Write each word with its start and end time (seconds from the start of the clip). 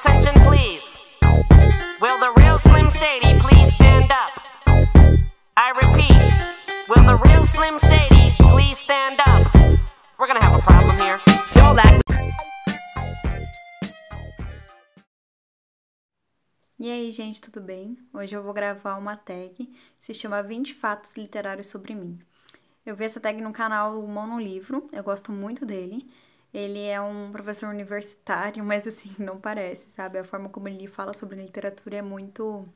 attention, 0.00 0.34
please? 0.48 0.84
Will 2.00 2.18
the 2.18 2.32
real 2.40 2.58
Slim 2.58 2.90
Shady 2.90 3.38
please 3.40 3.74
stand 3.74 4.10
up? 4.10 4.32
I 5.56 5.68
repeat, 5.82 6.20
will 6.88 7.04
the 7.04 7.16
real 7.26 7.46
Slim 7.46 7.78
Shady 7.78 8.34
please 8.38 8.78
stand 8.78 9.20
up? 9.26 9.54
We're 10.18 10.26
gonna 10.26 10.42
have 10.42 10.58
a 10.58 10.62
problem 10.62 10.96
here. 10.98 11.20
You'll 11.54 11.78
act. 11.78 12.00
E 16.78 16.90
aí, 16.90 17.10
gente, 17.12 17.42
tudo 17.42 17.60
bem? 17.60 17.98
Hoje 18.14 18.34
eu 18.34 18.42
vou 18.42 18.54
gravar 18.54 18.96
uma 18.96 19.16
tag 19.16 19.54
que 19.54 19.70
se 19.98 20.14
chama 20.14 20.42
20 20.42 20.72
fatos 20.72 21.14
literários 21.14 21.66
sobre 21.66 21.94
mim. 21.94 22.18
Eu 22.86 22.96
vi 22.96 23.04
essa 23.04 23.20
tag 23.20 23.38
no 23.42 23.52
canal 23.52 24.00
Monolivro, 24.06 24.88
eu 24.92 25.02
gosto 25.02 25.30
muito 25.30 25.66
dele. 25.66 26.08
Ele 26.52 26.84
é 26.86 27.00
um 27.00 27.30
professor 27.32 27.68
universitário, 27.68 28.62
mas 28.64 28.86
assim, 28.86 29.10
não 29.18 29.40
parece, 29.40 29.92
sabe? 29.92 30.18
A 30.18 30.24
forma 30.24 30.48
como 30.48 30.68
ele 30.68 30.86
fala 30.86 31.12
sobre 31.12 31.40
literatura 31.40 31.96
é 31.96 32.02
muito 32.02 32.68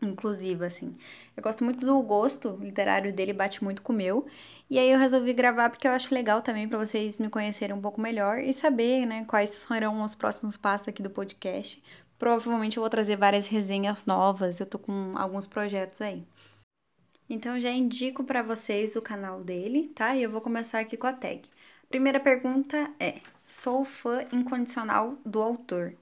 inclusiva, 0.00 0.66
assim. 0.66 0.96
Eu 1.36 1.42
gosto 1.42 1.64
muito 1.64 1.84
do 1.86 2.02
gosto 2.02 2.56
literário 2.60 3.12
dele, 3.12 3.32
bate 3.32 3.62
muito 3.64 3.82
com 3.82 3.92
o 3.92 3.96
meu. 3.96 4.26
E 4.68 4.78
aí 4.78 4.90
eu 4.90 4.98
resolvi 4.98 5.32
gravar 5.32 5.70
porque 5.70 5.86
eu 5.86 5.92
acho 5.92 6.14
legal 6.14 6.42
também 6.42 6.68
para 6.68 6.78
vocês 6.78 7.20
me 7.20 7.28
conhecerem 7.28 7.74
um 7.74 7.80
pouco 7.80 8.00
melhor 8.00 8.38
e 8.38 8.52
saber, 8.52 9.06
né, 9.06 9.24
quais 9.26 9.50
serão 9.50 10.02
os 10.02 10.14
próximos 10.14 10.56
passos 10.56 10.88
aqui 10.88 11.02
do 11.02 11.10
podcast. 11.10 11.82
Provavelmente 12.18 12.76
eu 12.76 12.82
vou 12.82 12.90
trazer 12.90 13.16
várias 13.16 13.46
resenhas 13.46 14.04
novas, 14.04 14.60
eu 14.60 14.66
tô 14.66 14.78
com 14.78 15.12
alguns 15.16 15.46
projetos 15.46 16.00
aí. 16.00 16.24
Então 17.28 17.58
já 17.58 17.70
indico 17.70 18.24
para 18.24 18.42
vocês 18.42 18.96
o 18.96 19.02
canal 19.02 19.42
dele, 19.42 19.88
tá? 19.94 20.14
E 20.16 20.22
eu 20.22 20.30
vou 20.30 20.40
começar 20.40 20.80
aqui 20.80 20.96
com 20.96 21.06
a 21.06 21.12
tag. 21.12 21.42
Primeira 21.96 22.20
pergunta 22.20 22.90
é: 23.00 23.14
sou 23.48 23.82
fã 23.82 24.26
incondicional 24.30 25.16
do 25.24 25.40
autor? 25.40 25.94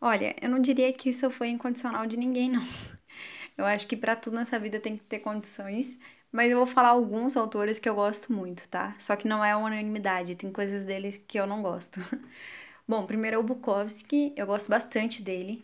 Olha, 0.00 0.34
eu 0.40 0.48
não 0.48 0.58
diria 0.58 0.90
que 0.90 1.12
sou 1.12 1.28
fã 1.28 1.46
incondicional 1.46 2.06
de 2.06 2.16
ninguém, 2.16 2.48
não. 2.50 2.62
Eu 3.54 3.66
acho 3.66 3.86
que 3.86 3.94
para 3.94 4.16
tudo 4.16 4.36
nessa 4.36 4.58
vida 4.58 4.80
tem 4.80 4.96
que 4.96 5.02
ter 5.02 5.18
condições, 5.18 5.98
mas 6.32 6.50
eu 6.50 6.56
vou 6.56 6.66
falar 6.66 6.90
alguns 6.90 7.36
autores 7.36 7.78
que 7.78 7.88
eu 7.88 7.94
gosto 7.94 8.32
muito, 8.32 8.66
tá? 8.68 8.94
Só 8.98 9.16
que 9.16 9.28
não 9.28 9.44
é 9.44 9.54
unanimidade, 9.54 10.34
tem 10.34 10.50
coisas 10.50 10.86
dele 10.86 11.12
que 11.26 11.38
eu 11.38 11.46
não 11.46 11.60
gosto. 11.60 12.00
Bom, 12.88 13.04
primeiro 13.04 13.36
é 13.36 13.38
o 13.38 13.42
Bukowski, 13.42 14.32
eu 14.34 14.46
gosto 14.46 14.70
bastante 14.70 15.22
dele. 15.22 15.62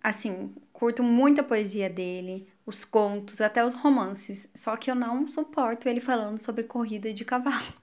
Assim, 0.00 0.54
curto 0.72 1.02
muito 1.02 1.40
a 1.40 1.44
poesia 1.44 1.90
dele, 1.90 2.46
os 2.64 2.84
contos, 2.84 3.40
até 3.40 3.64
os 3.64 3.74
romances. 3.74 4.48
Só 4.54 4.76
que 4.76 4.90
eu 4.90 4.94
não 4.94 5.26
suporto 5.26 5.88
ele 5.88 6.00
falando 6.00 6.38
sobre 6.38 6.62
corrida 6.62 7.12
de 7.12 7.24
cavalo 7.24 7.81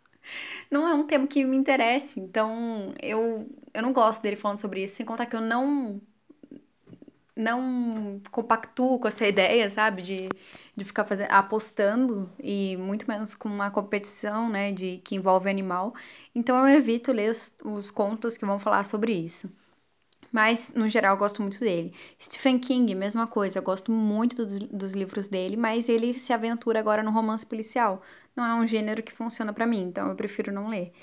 não 0.72 0.88
é 0.88 0.94
um 0.94 1.06
tema 1.06 1.28
que 1.28 1.44
me 1.46 1.58
interesse. 1.58 2.20
Então, 2.20 2.94
eu, 3.02 3.48
eu 3.74 3.82
não 3.82 3.94
gosto 3.94 4.22
dele 4.22 4.36
falando 4.36 4.58
sobre 4.58 4.84
isso, 4.84 4.96
sem 4.96 5.06
contar 5.06 5.26
que 5.26 5.36
eu 5.36 5.42
não 5.42 6.02
não 7.36 8.22
compactuo 8.32 9.00
com 9.00 9.08
essa 9.08 9.26
ideia, 9.26 9.70
sabe, 9.70 10.02
de, 10.02 10.30
de 10.76 10.86
ficar 10.86 11.06
fazendo, 11.06 11.32
apostando 11.32 12.30
e 12.38 12.76
muito 12.78 13.08
menos 13.08 13.34
com 13.34 13.48
uma 13.48 13.72
competição, 13.72 14.50
né, 14.50 14.72
de 14.74 14.98
que 15.04 15.16
envolve 15.16 15.50
animal. 15.50 15.94
Então 16.36 16.58
eu 16.68 16.76
evito 16.78 17.12
ler 17.14 17.32
os, 17.32 17.56
os 17.64 17.92
contos 17.92 18.38
que 18.38 18.46
vão 18.46 18.60
falar 18.60 18.86
sobre 18.86 19.14
isso. 19.14 19.50
Mas, 20.32 20.74
no 20.76 20.88
geral, 20.88 21.18
gosto 21.18 21.42
muito 21.42 21.60
dele. 21.60 21.94
Stephen 22.22 22.60
King, 22.60 22.94
mesma 22.96 23.28
coisa. 23.28 23.62
Gosto 23.62 23.92
muito 23.92 24.36
dos, 24.36 24.60
dos 24.60 24.94
livros 24.94 25.28
dele, 25.28 25.58
mas 25.58 25.90
ele 25.90 26.14
se 26.14 26.32
aventura 26.34 26.80
agora 26.80 27.04
no 27.04 27.12
romance 27.12 27.46
policial. 27.46 28.02
Não 28.36 28.46
é 28.46 28.54
um 28.54 28.68
gênero 28.68 29.04
que 29.04 29.12
funciona 29.12 29.52
para 29.54 29.66
mim, 29.66 29.82
então 29.82 30.08
eu 30.08 30.16
prefiro 30.16 30.52
não 30.52 30.70
ler. 30.70 30.94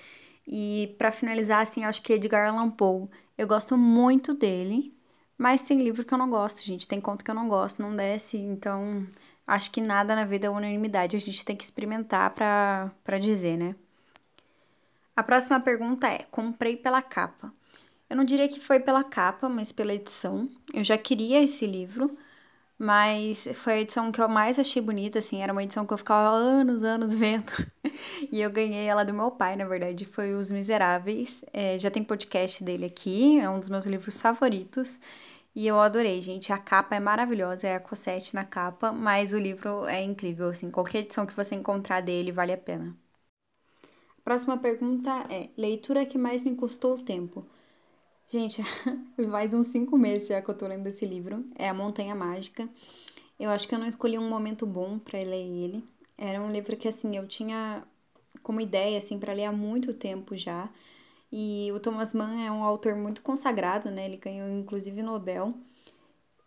E 0.46 0.94
para 0.98 1.10
finalizar, 1.10 1.62
assim, 1.62 1.84
acho 1.84 2.02
que 2.02 2.12
Edgar 2.12 2.48
Allan 2.48 2.70
Poe. 2.70 3.08
Eu 3.36 3.46
gosto 3.48 3.76
muito 3.76 4.32
dele, 4.34 4.94
mas 5.36 5.62
tem 5.62 5.82
livro 5.82 6.04
que 6.04 6.14
eu 6.14 6.18
não 6.18 6.30
gosto, 6.30 6.64
gente. 6.64 6.88
Tem 6.88 7.00
conto 7.00 7.24
que 7.24 7.30
eu 7.30 7.34
não 7.34 7.48
gosto, 7.48 7.82
não 7.82 7.94
desce. 7.94 8.38
Então, 8.38 9.06
acho 9.46 9.70
que 9.70 9.80
nada 9.80 10.14
na 10.14 10.24
vida 10.24 10.46
é 10.46 10.50
unanimidade. 10.50 11.16
A 11.16 11.20
gente 11.20 11.44
tem 11.44 11.56
que 11.56 11.64
experimentar 11.64 12.30
pra 12.34 13.18
dizer, 13.20 13.56
né? 13.58 13.74
A 15.16 15.22
próxima 15.22 15.58
pergunta 15.60 16.06
é: 16.08 16.26
comprei 16.30 16.76
pela 16.76 17.02
capa. 17.02 17.52
Eu 18.08 18.16
não 18.16 18.24
diria 18.24 18.48
que 18.48 18.60
foi 18.60 18.80
pela 18.80 19.02
capa, 19.04 19.48
mas 19.48 19.72
pela 19.72 19.92
edição. 19.94 20.48
Eu 20.72 20.84
já 20.84 20.96
queria 20.96 21.42
esse 21.42 21.66
livro, 21.66 22.16
mas 22.78 23.48
foi 23.54 23.74
a 23.74 23.80
edição 23.80 24.12
que 24.12 24.20
eu 24.20 24.28
mais 24.28 24.58
achei 24.58 24.82
bonita, 24.82 25.18
assim, 25.20 25.42
era 25.42 25.52
uma 25.52 25.62
edição 25.64 25.86
que 25.86 25.92
eu 25.94 25.98
ficava 25.98 26.30
anos, 26.36 26.82
anos 26.84 27.14
vendo. 27.16 27.52
e 28.32 28.40
eu 28.40 28.50
ganhei 28.50 28.86
ela 28.86 29.04
do 29.04 29.14
meu 29.14 29.30
pai, 29.30 29.56
na 29.56 29.64
verdade, 29.66 30.04
foi 30.06 30.34
Os 30.34 30.52
Miseráveis. 30.52 31.44
É, 31.52 31.78
já 31.78 31.90
tem 31.90 32.04
podcast 32.04 32.62
dele 32.64 32.86
aqui, 32.86 33.38
é 33.40 33.50
um 33.50 33.60
dos 33.60 33.68
meus 33.68 33.86
livros 33.86 34.20
favoritos. 34.20 35.00
E 35.54 35.66
eu 35.66 35.80
adorei, 35.80 36.20
gente. 36.20 36.52
A 36.52 36.58
capa 36.58 36.96
é 36.96 37.00
maravilhosa, 37.00 37.66
é 37.68 37.76
a 37.76 37.80
Cosette 37.80 38.34
na 38.34 38.44
capa, 38.44 38.92
mas 38.92 39.32
o 39.32 39.38
livro 39.38 39.86
é 39.86 40.02
incrível, 40.02 40.50
assim. 40.50 40.70
Qualquer 40.70 41.00
edição 41.00 41.26
que 41.26 41.34
você 41.34 41.54
encontrar 41.56 42.02
dele 42.02 42.32
vale 42.32 42.52
a 42.52 42.58
pena. 42.58 42.96
Próxima 44.22 44.58
pergunta 44.58 45.10
é: 45.30 45.48
leitura 45.56 46.04
que 46.04 46.18
mais 46.18 46.42
me 46.42 46.54
custou 46.54 46.94
o 46.94 47.02
tempo? 47.02 47.46
Gente, 48.28 48.60
faz 49.30 49.54
uns 49.54 49.68
cinco 49.68 49.96
meses 49.96 50.28
já 50.28 50.42
que 50.42 50.48
eu 50.50 50.56
tô 50.56 50.66
lendo 50.66 50.86
esse 50.86 51.06
livro. 51.06 51.44
É 51.54 51.68
A 51.68 51.74
Montanha 51.74 52.14
Mágica. 52.14 52.68
Eu 53.38 53.50
acho 53.50 53.68
que 53.68 53.74
eu 53.74 53.78
não 53.78 53.86
escolhi 53.88 54.18
um 54.18 54.28
momento 54.28 54.66
bom 54.66 54.98
para 54.98 55.18
ler 55.20 55.46
ele. 55.46 55.84
Era 56.18 56.40
um 56.42 56.50
livro 56.52 56.76
que, 56.76 56.88
assim, 56.88 57.16
eu 57.16 57.26
tinha 57.28 57.84
como 58.42 58.60
ideia, 58.60 58.98
assim, 58.98 59.18
para 59.18 59.32
ler 59.34 59.46
há 59.46 59.52
muito 59.52 59.94
tempo 59.94 60.36
já. 60.36 60.68
E 61.32 61.70
o 61.74 61.80
Thomas 61.80 62.14
Mann 62.14 62.40
é 62.46 62.50
um 62.52 62.64
autor 62.64 62.96
muito 62.96 63.22
consagrado, 63.22 63.90
né? 63.90 64.06
Ele 64.06 64.16
ganhou, 64.18 64.48
inclusive, 64.48 65.02
Nobel. 65.02 65.54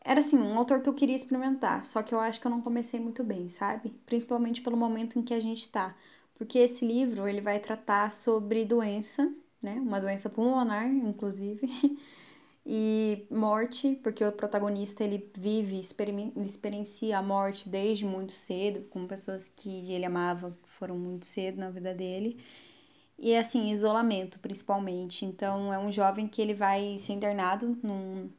Era, 0.04 0.20
assim, 0.22 0.38
um 0.38 0.58
autor 0.58 0.82
que 0.82 0.90
eu 0.90 0.94
queria 0.94 1.16
experimentar. 1.16 1.86
Só 1.86 2.02
que 2.04 2.14
eu 2.14 2.20
acho 2.20 2.40
que 2.42 2.48
eu 2.48 2.52
não 2.52 2.62
comecei 2.62 3.00
muito 3.00 3.24
bem, 3.24 3.50
sabe? 3.50 3.92
Principalmente 4.06 4.62
pelo 4.62 4.78
momento 4.78 5.20
em 5.20 5.24
que 5.24 5.34
a 5.34 5.40
gente 5.40 5.70
tá. 5.70 5.96
Porque 6.36 6.60
esse 6.60 6.86
livro, 6.86 7.28
ele 7.28 7.42
vai 7.42 7.60
tratar 7.60 8.12
sobre 8.12 8.66
doença 8.66 9.32
né? 9.64 9.76
Uma 9.76 10.00
doença 10.00 10.30
pulmonar, 10.30 10.88
inclusive. 10.88 11.68
e 12.66 13.26
morte, 13.32 14.00
porque 14.04 14.24
o 14.24 14.32
protagonista 14.32 15.04
ele 15.04 15.32
vive, 15.36 15.80
experiencia 15.80 17.18
a 17.18 17.22
morte 17.24 17.70
desde 17.70 18.06
muito 18.06 18.34
cedo, 18.34 18.82
com 18.90 19.08
pessoas 19.08 19.48
que 19.48 19.92
ele 19.92 20.06
amava 20.06 20.58
que 20.64 20.70
foram 20.70 20.98
muito 20.98 21.26
cedo 21.26 21.58
na 21.60 21.70
vida 21.70 21.94
dele. 21.94 22.40
E 23.18 23.36
assim, 23.36 23.70
isolamento 23.72 24.40
principalmente. 24.40 25.26
Então, 25.26 25.74
é 25.74 25.80
um 25.80 25.92
jovem 25.92 26.28
que 26.28 26.42
ele 26.42 26.54
vai 26.54 26.98
ser 26.98 27.14
internado 27.14 27.78
num 27.84 28.30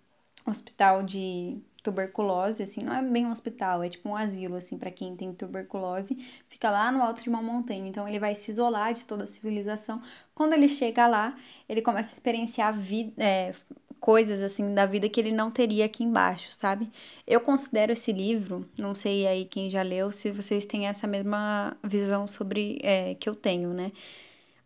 hospital 0.47 1.03
de 1.03 1.61
tuberculose, 1.83 2.63
assim, 2.63 2.83
não 2.83 2.95
é 2.95 3.03
bem 3.03 3.27
um 3.27 3.31
hospital, 3.31 3.83
é 3.83 3.89
tipo 3.89 4.09
um 4.09 4.17
asilo, 4.17 4.57
assim, 4.57 4.79
para 4.79 4.91
quem 4.91 5.17
tem 5.17 5.33
tuberculose, 5.33 6.17
fica 6.49 6.71
lá 6.71 6.91
no 6.93 7.03
alto 7.03 7.23
de 7.23 7.29
uma 7.29 7.43
montanha, 7.43 7.89
então 7.89 8.07
ele 8.09 8.19
vai 8.19 8.35
se 8.35 8.51
isolar 8.51 8.93
de 8.93 9.05
toda 9.05 9.25
a 9.25 9.27
civilização. 9.27 10.01
Quando 10.35 10.53
ele 10.53 10.69
chega 10.69 11.07
lá, 11.07 11.37
ele 11.69 11.83
começa 11.83 12.11
a 12.11 12.15
experienciar 12.15 12.73
vida, 12.75 13.13
é, 13.23 13.53
coisas, 14.01 14.43
assim, 14.43 14.75
da 14.75 14.87
vida 14.87 15.09
que 15.09 15.21
ele 15.21 15.31
não 15.31 15.51
teria 15.51 15.85
aqui 15.85 16.03
embaixo, 16.03 16.51
sabe? 16.53 16.91
Eu 17.27 17.41
considero 17.41 17.93
esse 17.93 18.13
livro, 18.13 18.69
não 18.79 18.95
sei 18.95 19.27
aí 19.27 19.45
quem 19.45 19.69
já 19.71 19.83
leu, 19.83 20.11
se 20.11 20.31
vocês 20.33 20.65
têm 20.65 20.89
essa 20.89 21.07
mesma 21.07 21.77
visão 21.85 22.27
sobre, 22.27 22.81
é, 22.83 23.15
que 23.15 23.29
eu 23.29 23.35
tenho, 23.35 23.73
né? 23.75 23.93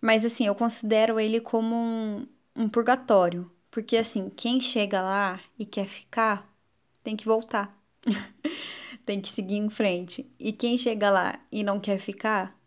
Mas, 0.01 0.25
assim, 0.25 0.47
eu 0.47 0.55
considero 0.55 1.19
ele 1.19 1.41
como 1.41 1.75
um, 1.75 2.27
um 2.57 2.69
purgatório, 2.69 3.51
porque, 3.71 3.97
assim, 3.97 4.31
quem 4.31 4.61
chega 4.61 5.03
lá 5.03 5.41
e 5.59 5.67
quer 5.67 5.87
ficar, 5.87 6.49
tem 7.05 7.17
que 7.17 7.27
voltar. 7.27 7.79
tem 9.07 9.21
que 9.21 9.29
seguir 9.29 9.57
em 9.57 9.71
frente. 9.71 10.29
E 10.39 10.53
quem 10.53 10.77
chega 10.79 11.11
lá 11.11 11.35
e 11.53 11.63
não 11.63 11.79
quer 11.79 11.99
ficar, 11.99 12.59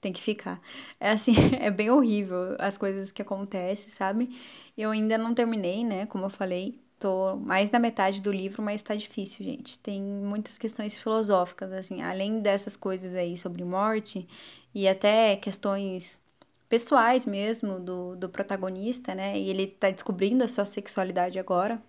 tem 0.00 0.12
que 0.12 0.20
ficar. 0.20 0.60
É 1.00 1.10
assim, 1.10 1.32
é 1.60 1.70
bem 1.70 1.90
horrível 1.90 2.56
as 2.58 2.78
coisas 2.78 3.10
que 3.10 3.22
acontecem, 3.22 3.88
sabe? 3.90 4.30
Eu 4.76 4.90
ainda 4.90 5.18
não 5.18 5.34
terminei, 5.34 5.84
né? 5.84 6.06
Como 6.06 6.24
eu 6.26 6.30
falei, 6.30 6.78
tô 6.98 7.36
mais 7.36 7.70
na 7.70 7.78
metade 7.78 8.22
do 8.22 8.30
livro, 8.32 8.62
mas 8.62 8.82
tá 8.82 8.94
difícil, 8.94 9.44
gente. 9.44 9.78
Tem 9.78 10.00
muitas 10.02 10.58
questões 10.58 10.98
filosóficas, 10.98 11.72
assim, 11.72 12.02
além 12.02 12.40
dessas 12.40 12.76
coisas 12.76 13.14
aí 13.14 13.36
sobre 13.36 13.64
morte 13.64 14.28
e 14.74 14.86
até 14.88 15.36
questões 15.36 16.20
pessoais 16.68 17.24
mesmo 17.26 17.80
do, 17.80 18.16
do 18.16 18.28
protagonista, 18.28 19.14
né? 19.14 19.38
E 19.38 19.48
ele 19.50 19.66
tá 19.66 19.90
descobrindo 19.90 20.44
a 20.44 20.48
sua 20.48 20.66
sexualidade 20.66 21.38
agora, 21.38 21.82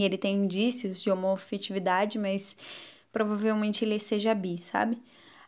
e 0.00 0.04
ele 0.04 0.18
tem 0.18 0.36
indícios 0.44 1.02
de 1.02 1.10
homofetividade, 1.10 2.18
mas 2.18 2.56
provavelmente 3.12 3.84
ele 3.84 3.98
seja 3.98 4.34
bi, 4.34 4.58
sabe? 4.58 4.98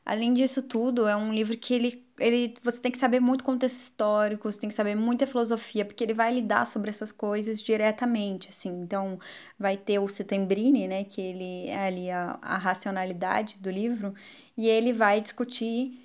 Além 0.05 0.35
disso 0.35 0.62
tudo, 0.62 1.08
é 1.08 1.17
um 1.17 1.32
livro 1.32 1.56
que 1.56 1.73
ele, 1.73 2.05
ele 2.19 2.55
você 2.62 2.79
tem 2.79 2.93
que 2.93 2.99
saber 2.99 3.20
muito 3.20 3.43
contexto 3.43 3.76
histórico, 3.76 4.50
você 4.52 4.61
tem 4.61 4.69
que 4.69 4.75
saber 4.75 4.94
muita 4.94 5.26
filosofia, 5.26 5.82
porque 5.85 6.05
ele 6.05 6.12
vai 6.12 6.35
lidar 6.35 6.67
sobre 6.67 6.91
essas 6.91 7.11
coisas 7.11 7.62
diretamente, 7.62 8.50
assim. 8.50 8.69
Então, 8.82 9.19
vai 9.58 9.79
ter 9.79 9.99
o 9.99 10.08
Setembrini, 10.08 10.87
né, 10.87 11.05
que 11.05 11.23
ele 11.23 11.69
é 11.69 11.87
ali 11.87 12.11
a, 12.11 12.38
a 12.43 12.58
racionalidade 12.58 13.58
do 13.58 13.70
livro, 13.70 14.14
e 14.56 14.69
ele 14.69 14.93
vai 14.93 15.23
discutir 15.23 16.04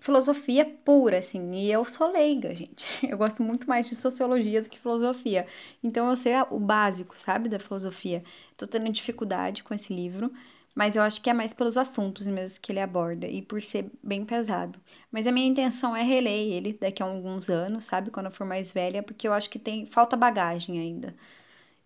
filosofia 0.00 0.64
pura, 0.84 1.18
assim, 1.18 1.52
e 1.54 1.70
eu 1.70 1.84
sou 1.84 2.10
leiga, 2.10 2.54
gente. 2.54 2.86
Eu 3.08 3.18
gosto 3.18 3.42
muito 3.42 3.68
mais 3.68 3.88
de 3.88 3.94
sociologia 3.94 4.62
do 4.62 4.68
que 4.68 4.78
filosofia. 4.78 5.46
Então 5.82 6.08
eu 6.08 6.16
sei 6.16 6.32
o 6.50 6.58
básico, 6.58 7.14
sabe, 7.20 7.48
da 7.48 7.58
filosofia. 7.58 8.24
Tô 8.56 8.66
tendo 8.66 8.90
dificuldade 8.90 9.62
com 9.62 9.74
esse 9.74 9.92
livro, 9.94 10.32
mas 10.74 10.96
eu 10.96 11.02
acho 11.02 11.20
que 11.20 11.28
é 11.30 11.32
mais 11.34 11.52
pelos 11.52 11.76
assuntos 11.76 12.26
mesmo 12.26 12.60
que 12.60 12.72
ele 12.72 12.80
aborda 12.80 13.26
e 13.26 13.42
por 13.42 13.60
ser 13.62 13.90
bem 14.02 14.24
pesado. 14.24 14.78
Mas 15.10 15.26
a 15.26 15.32
minha 15.32 15.46
intenção 15.48 15.94
é 15.94 16.02
reler 16.02 16.32
ele 16.52 16.72
daqui 16.74 17.02
a 17.02 17.06
alguns 17.06 17.48
anos, 17.50 17.84
sabe, 17.86 18.10
quando 18.10 18.26
eu 18.26 18.32
for 18.32 18.46
mais 18.46 18.72
velha, 18.72 19.02
porque 19.02 19.28
eu 19.28 19.32
acho 19.32 19.50
que 19.50 19.58
tem 19.58 19.86
falta 19.86 20.16
bagagem 20.16 20.78
ainda. 20.78 21.14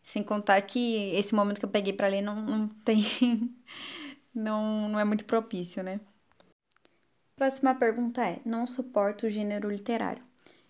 Sem 0.02 0.22
contar 0.22 0.60
que 0.62 0.96
esse 1.14 1.34
momento 1.34 1.58
que 1.58 1.64
eu 1.64 1.70
peguei 1.70 1.92
para 1.92 2.08
ler 2.08 2.22
não, 2.22 2.36
não 2.42 2.68
tem 2.68 3.04
não 4.34 4.88
não 4.88 5.00
é 5.00 5.04
muito 5.04 5.24
propício, 5.24 5.82
né? 5.82 6.00
Próxima 7.36 7.74
pergunta 7.74 8.24
é: 8.24 8.40
não 8.44 8.66
suporto 8.66 9.26
o 9.26 9.30
gênero 9.30 9.68
literário. 9.68 10.22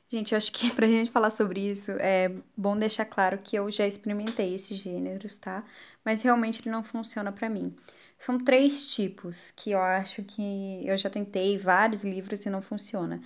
Gente, 0.08 0.32
eu 0.32 0.38
acho 0.38 0.52
que 0.52 0.70
pra 0.74 0.86
gente 0.86 1.10
falar 1.10 1.30
sobre 1.30 1.60
isso 1.60 1.92
é 1.92 2.30
bom 2.56 2.76
deixar 2.76 3.04
claro 3.04 3.38
que 3.38 3.56
eu 3.56 3.70
já 3.70 3.86
experimentei 3.86 4.54
esses 4.54 4.78
gêneros, 4.78 5.38
tá? 5.38 5.64
Mas 6.04 6.22
realmente 6.22 6.60
ele 6.62 6.70
não 6.70 6.84
funciona 6.84 7.32
para 7.32 7.48
mim. 7.50 7.74
São 8.18 8.38
três 8.42 8.94
tipos 8.94 9.50
que 9.52 9.72
eu 9.72 9.80
acho 9.80 10.22
que 10.22 10.80
eu 10.86 10.96
já 10.96 11.10
tentei 11.10 11.58
vários 11.58 12.04
livros 12.04 12.44
e 12.46 12.50
não 12.50 12.62
funciona. 12.62 13.20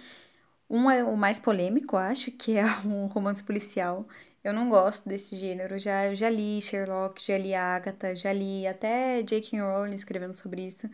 Um 0.70 0.90
é 0.90 1.02
o 1.05 1.17
mais 1.17 1.38
polêmico, 1.40 1.96
acho, 1.96 2.31
que 2.32 2.56
é 2.56 2.64
um 2.87 3.06
romance 3.06 3.43
policial. 3.43 4.06
Eu 4.44 4.52
não 4.52 4.69
gosto 4.70 5.08
desse 5.08 5.37
gênero. 5.37 5.79
Já, 5.79 6.14
já 6.14 6.31
li 6.31 6.61
Sherlock, 6.62 7.25
já 7.25 7.38
li 7.38 7.55
Agatha, 7.55 8.14
já 8.14 8.32
li 8.32 8.67
até 8.67 9.23
J.K. 9.23 9.61
Rowling 9.61 9.94
escrevendo 9.94 10.37
sobre 10.37 10.67
isso. 10.67 10.88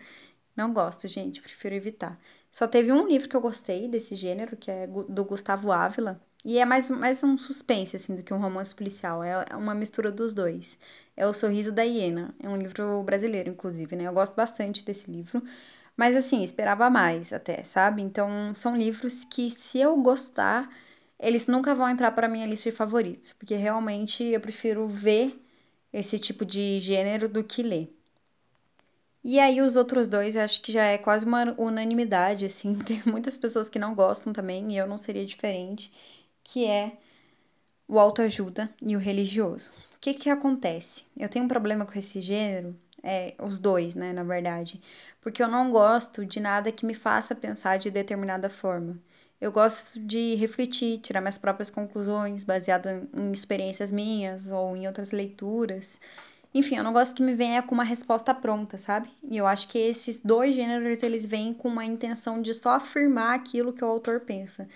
Não 0.57 0.73
gosto, 0.73 1.09
gente, 1.09 1.41
prefiro 1.43 1.75
evitar. 1.75 2.19
Só 2.53 2.67
teve 2.69 2.93
um 2.93 3.07
livro 3.09 3.29
que 3.29 3.37
eu 3.37 3.41
gostei 3.41 3.89
desse 3.89 4.15
gênero, 4.15 4.57
que 4.57 4.71
é 4.71 4.87
do 4.87 5.25
Gustavo 5.25 5.73
Ávila. 5.73 6.21
E 6.45 6.59
é 6.59 6.65
mais, 6.65 6.91
mais 6.91 7.23
um 7.25 7.37
suspense, 7.39 7.97
assim, 7.97 8.15
do 8.15 8.23
que 8.23 8.33
um 8.33 8.39
romance 8.41 8.75
policial. 8.75 9.25
É, 9.25 9.45
é 9.51 9.57
uma 9.57 9.75
mistura 9.75 10.13
dos 10.13 10.33
dois. 10.35 10.79
É 11.17 11.27
O 11.27 11.33
Sorriso 11.35 11.73
da 11.73 11.83
Hiena. 11.83 12.35
É 12.39 12.49
um 12.49 12.57
livro 12.57 13.03
brasileiro, 13.03 13.51
inclusive, 13.51 13.97
né? 13.97 14.05
Eu 14.07 14.13
gosto 14.13 14.35
bastante 14.37 14.85
desse 14.85 15.11
livro. 15.11 15.43
Mas, 15.97 16.15
assim, 16.17 16.43
esperava 16.45 16.91
mais 16.91 17.33
até, 17.33 17.65
sabe? 17.65 18.03
Então, 18.03 18.55
são 18.55 18.77
livros 18.77 19.25
que, 19.25 19.51
se 19.51 19.79
eu 19.79 19.97
gostar, 20.03 20.71
eles 21.19 21.47
nunca 21.47 21.75
vão 21.75 21.89
entrar 21.89 22.13
para 22.13 22.29
minha 22.29 22.47
lista 22.47 22.71
de 22.71 22.77
favoritos. 22.77 23.33
Porque, 23.33 23.55
realmente, 23.57 24.23
eu 24.25 24.41
prefiro 24.41 24.87
ver 24.89 25.41
esse 25.93 26.19
tipo 26.19 26.45
de 26.45 26.81
gênero 26.81 27.29
do 27.29 27.43
que 27.45 27.63
ler. 27.63 27.94
E 29.25 29.41
aí 29.41 29.61
os 29.63 29.75
outros 29.77 30.07
dois, 30.07 30.37
acho 30.37 30.61
que 30.61 30.71
já 30.73 30.85
é 30.85 30.99
quase 30.99 31.25
uma 31.25 31.55
unanimidade, 31.59 32.45
assim. 32.47 32.79
Tem 32.85 33.03
muitas 33.07 33.37
pessoas 33.37 33.69
que 33.69 33.79
não 33.79 33.95
gostam 33.95 34.33
também, 34.33 34.73
e 34.73 34.77
eu 34.77 34.87
não 34.87 34.99
seria 34.99 35.25
diferente, 35.27 35.93
que 36.45 36.67
é 36.67 36.99
o 37.89 37.99
autoajuda 37.99 38.71
e 38.83 38.97
o 38.97 38.99
religioso. 38.99 39.73
O 39.97 39.99
que 40.01 40.15
que 40.15 40.31
acontece? 40.31 41.05
Eu 41.17 41.29
tenho 41.29 41.45
um 41.45 41.49
problema 41.49 41.87
com 41.87 41.99
esse 41.99 42.21
gênero, 42.21 42.77
é, 43.03 43.35
os 43.41 43.59
dois, 43.59 43.95
né, 43.95 44.13
na 44.13 44.23
verdade, 44.25 44.81
porque 45.21 45.43
eu 45.43 45.49
não 45.49 45.71
gosto 45.71 46.25
de 46.27 46.41
nada 46.41 46.73
que 46.73 46.87
me 46.87 46.95
faça 46.95 47.35
pensar 47.35 47.79
de 47.79 47.91
determinada 47.91 48.51
forma. 48.51 48.99
Eu 49.41 49.53
gosto 49.53 50.01
de 50.01 50.35
refletir, 50.37 51.01
tirar 51.01 51.21
minhas 51.21 51.39
próprias 51.39 51.71
conclusões, 51.71 52.45
baseada 52.45 53.07
em 53.15 53.33
experiências 53.33 53.93
minhas 53.93 54.49
ou 54.51 54.77
em 54.77 54.87
outras 54.87 55.11
leituras. 55.13 56.01
Enfim, 56.55 56.77
eu 56.77 56.85
não 56.85 56.93
gosto 56.93 57.17
que 57.17 57.23
me 57.23 57.35
venha 57.35 57.63
com 57.63 57.75
uma 57.75 57.83
resposta 57.83 58.33
pronta, 58.33 58.79
sabe? 58.79 59.11
E 59.29 59.37
eu 59.37 59.45
acho 59.47 59.67
que 59.69 59.77
esses 59.77 60.21
dois 60.21 60.55
gêneros, 60.55 61.03
eles 61.03 61.27
vêm 61.27 61.53
com 61.53 61.67
uma 61.69 61.85
intenção 61.85 62.41
de 62.41 62.55
só 62.55 62.75
afirmar 62.75 63.35
aquilo 63.35 63.73
que 63.73 63.85
o 63.85 63.89
autor 63.89 64.21
pensa. 64.21 64.69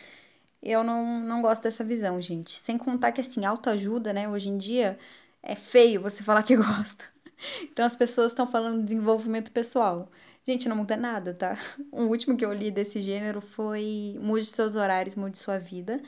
Eu 0.63 0.83
não, 0.83 1.21
não 1.21 1.41
gosto 1.41 1.63
dessa 1.63 1.85
visão, 1.85 2.21
gente. 2.21 2.51
Sem 2.59 2.77
contar 2.77 3.13
que, 3.13 3.21
assim, 3.21 3.45
autoajuda, 3.45 4.13
né? 4.13 4.29
Hoje 4.29 4.49
em 4.49 4.59
dia, 4.59 4.99
é 5.43 5.55
feio 5.55 6.03
você 6.03 6.23
falar 6.25 6.43
que 6.43 6.57
gosta. 6.59 7.05
Então, 7.63 7.87
as 7.87 7.95
pessoas 7.95 8.33
estão 8.33 8.47
falando 8.47 8.81
de 8.81 8.87
desenvolvimento 8.87 9.53
pessoal. 9.53 10.11
Gente, 10.45 10.69
não 10.69 10.77
muda 10.77 10.97
nada, 10.97 11.33
tá? 11.33 11.59
O 11.93 12.05
último 12.05 12.37
que 12.37 12.45
eu 12.45 12.53
li 12.53 12.71
desse 12.73 13.01
gênero 13.03 13.41
foi 13.41 14.17
Mude 14.21 14.47
seus 14.47 14.75
horários, 14.75 15.15
mude 15.15 15.39
sua 15.39 15.59
vida 15.59 16.03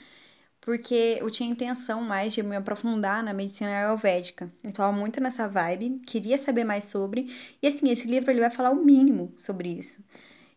porque 0.60 1.16
eu 1.20 1.30
tinha 1.30 1.50
intenção 1.50 2.02
mais 2.02 2.32
de 2.34 2.42
me 2.42 2.56
aprofundar 2.56 3.22
na 3.22 3.32
medicina 3.32 3.70
ayurvédica. 3.70 4.52
Eu 4.62 4.70
estava 4.70 4.92
muito 4.92 5.20
nessa 5.20 5.48
vibe, 5.48 6.00
queria 6.06 6.36
saber 6.36 6.64
mais 6.64 6.84
sobre, 6.84 7.32
e 7.62 7.66
assim, 7.66 7.90
esse 7.90 8.06
livro 8.06 8.30
ele 8.30 8.40
vai 8.40 8.50
falar 8.50 8.70
o 8.70 8.84
mínimo 8.84 9.32
sobre 9.36 9.70
isso. 9.70 10.02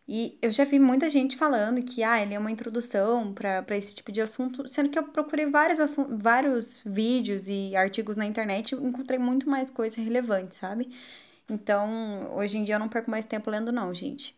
E 0.06 0.38
eu 0.42 0.50
já 0.50 0.64
vi 0.64 0.78
muita 0.78 1.08
gente 1.08 1.34
falando 1.34 1.82
que 1.82 2.02
ah, 2.02 2.20
ele 2.20 2.34
é 2.34 2.38
uma 2.38 2.50
introdução 2.50 3.32
para 3.32 3.64
esse 3.76 3.94
tipo 3.94 4.12
de 4.12 4.20
assunto, 4.20 4.68
sendo 4.68 4.90
que 4.90 4.98
eu 4.98 5.04
procurei 5.04 5.46
vários, 5.46 5.96
vários 6.10 6.82
vídeos 6.84 7.48
e 7.48 7.74
artigos 7.74 8.14
na 8.14 8.26
internet 8.26 8.72
e 8.72 8.74
encontrei 8.76 9.18
muito 9.18 9.48
mais 9.48 9.70
coisa 9.70 10.00
relevante, 10.02 10.54
sabe? 10.54 10.90
Então, 11.48 12.30
hoje 12.36 12.58
em 12.58 12.64
dia 12.64 12.74
eu 12.74 12.78
não 12.78 12.88
perco 12.88 13.10
mais 13.10 13.24
tempo 13.24 13.50
lendo, 13.50 13.72
não, 13.72 13.94
gente 13.94 14.36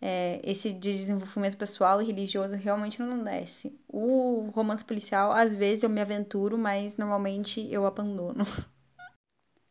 é, 0.00 0.40
esse 0.42 0.72
de 0.72 0.96
desenvolvimento 0.96 1.56
pessoal 1.56 2.00
e 2.00 2.06
religioso 2.06 2.56
realmente 2.56 3.02
não 3.02 3.22
desce. 3.22 3.78
O 3.86 4.50
romance 4.54 4.84
policial, 4.84 5.32
às 5.32 5.54
vezes 5.54 5.82
eu 5.82 5.90
me 5.90 6.00
aventuro, 6.00 6.56
mas 6.56 6.96
normalmente 6.96 7.66
eu 7.70 7.84
abandono. 7.84 8.44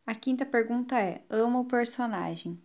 A 0.06 0.14
quinta 0.14 0.44
pergunta 0.44 0.98
é: 0.98 1.22
amo 1.30 1.60
o 1.60 1.64
personagem? 1.64 2.60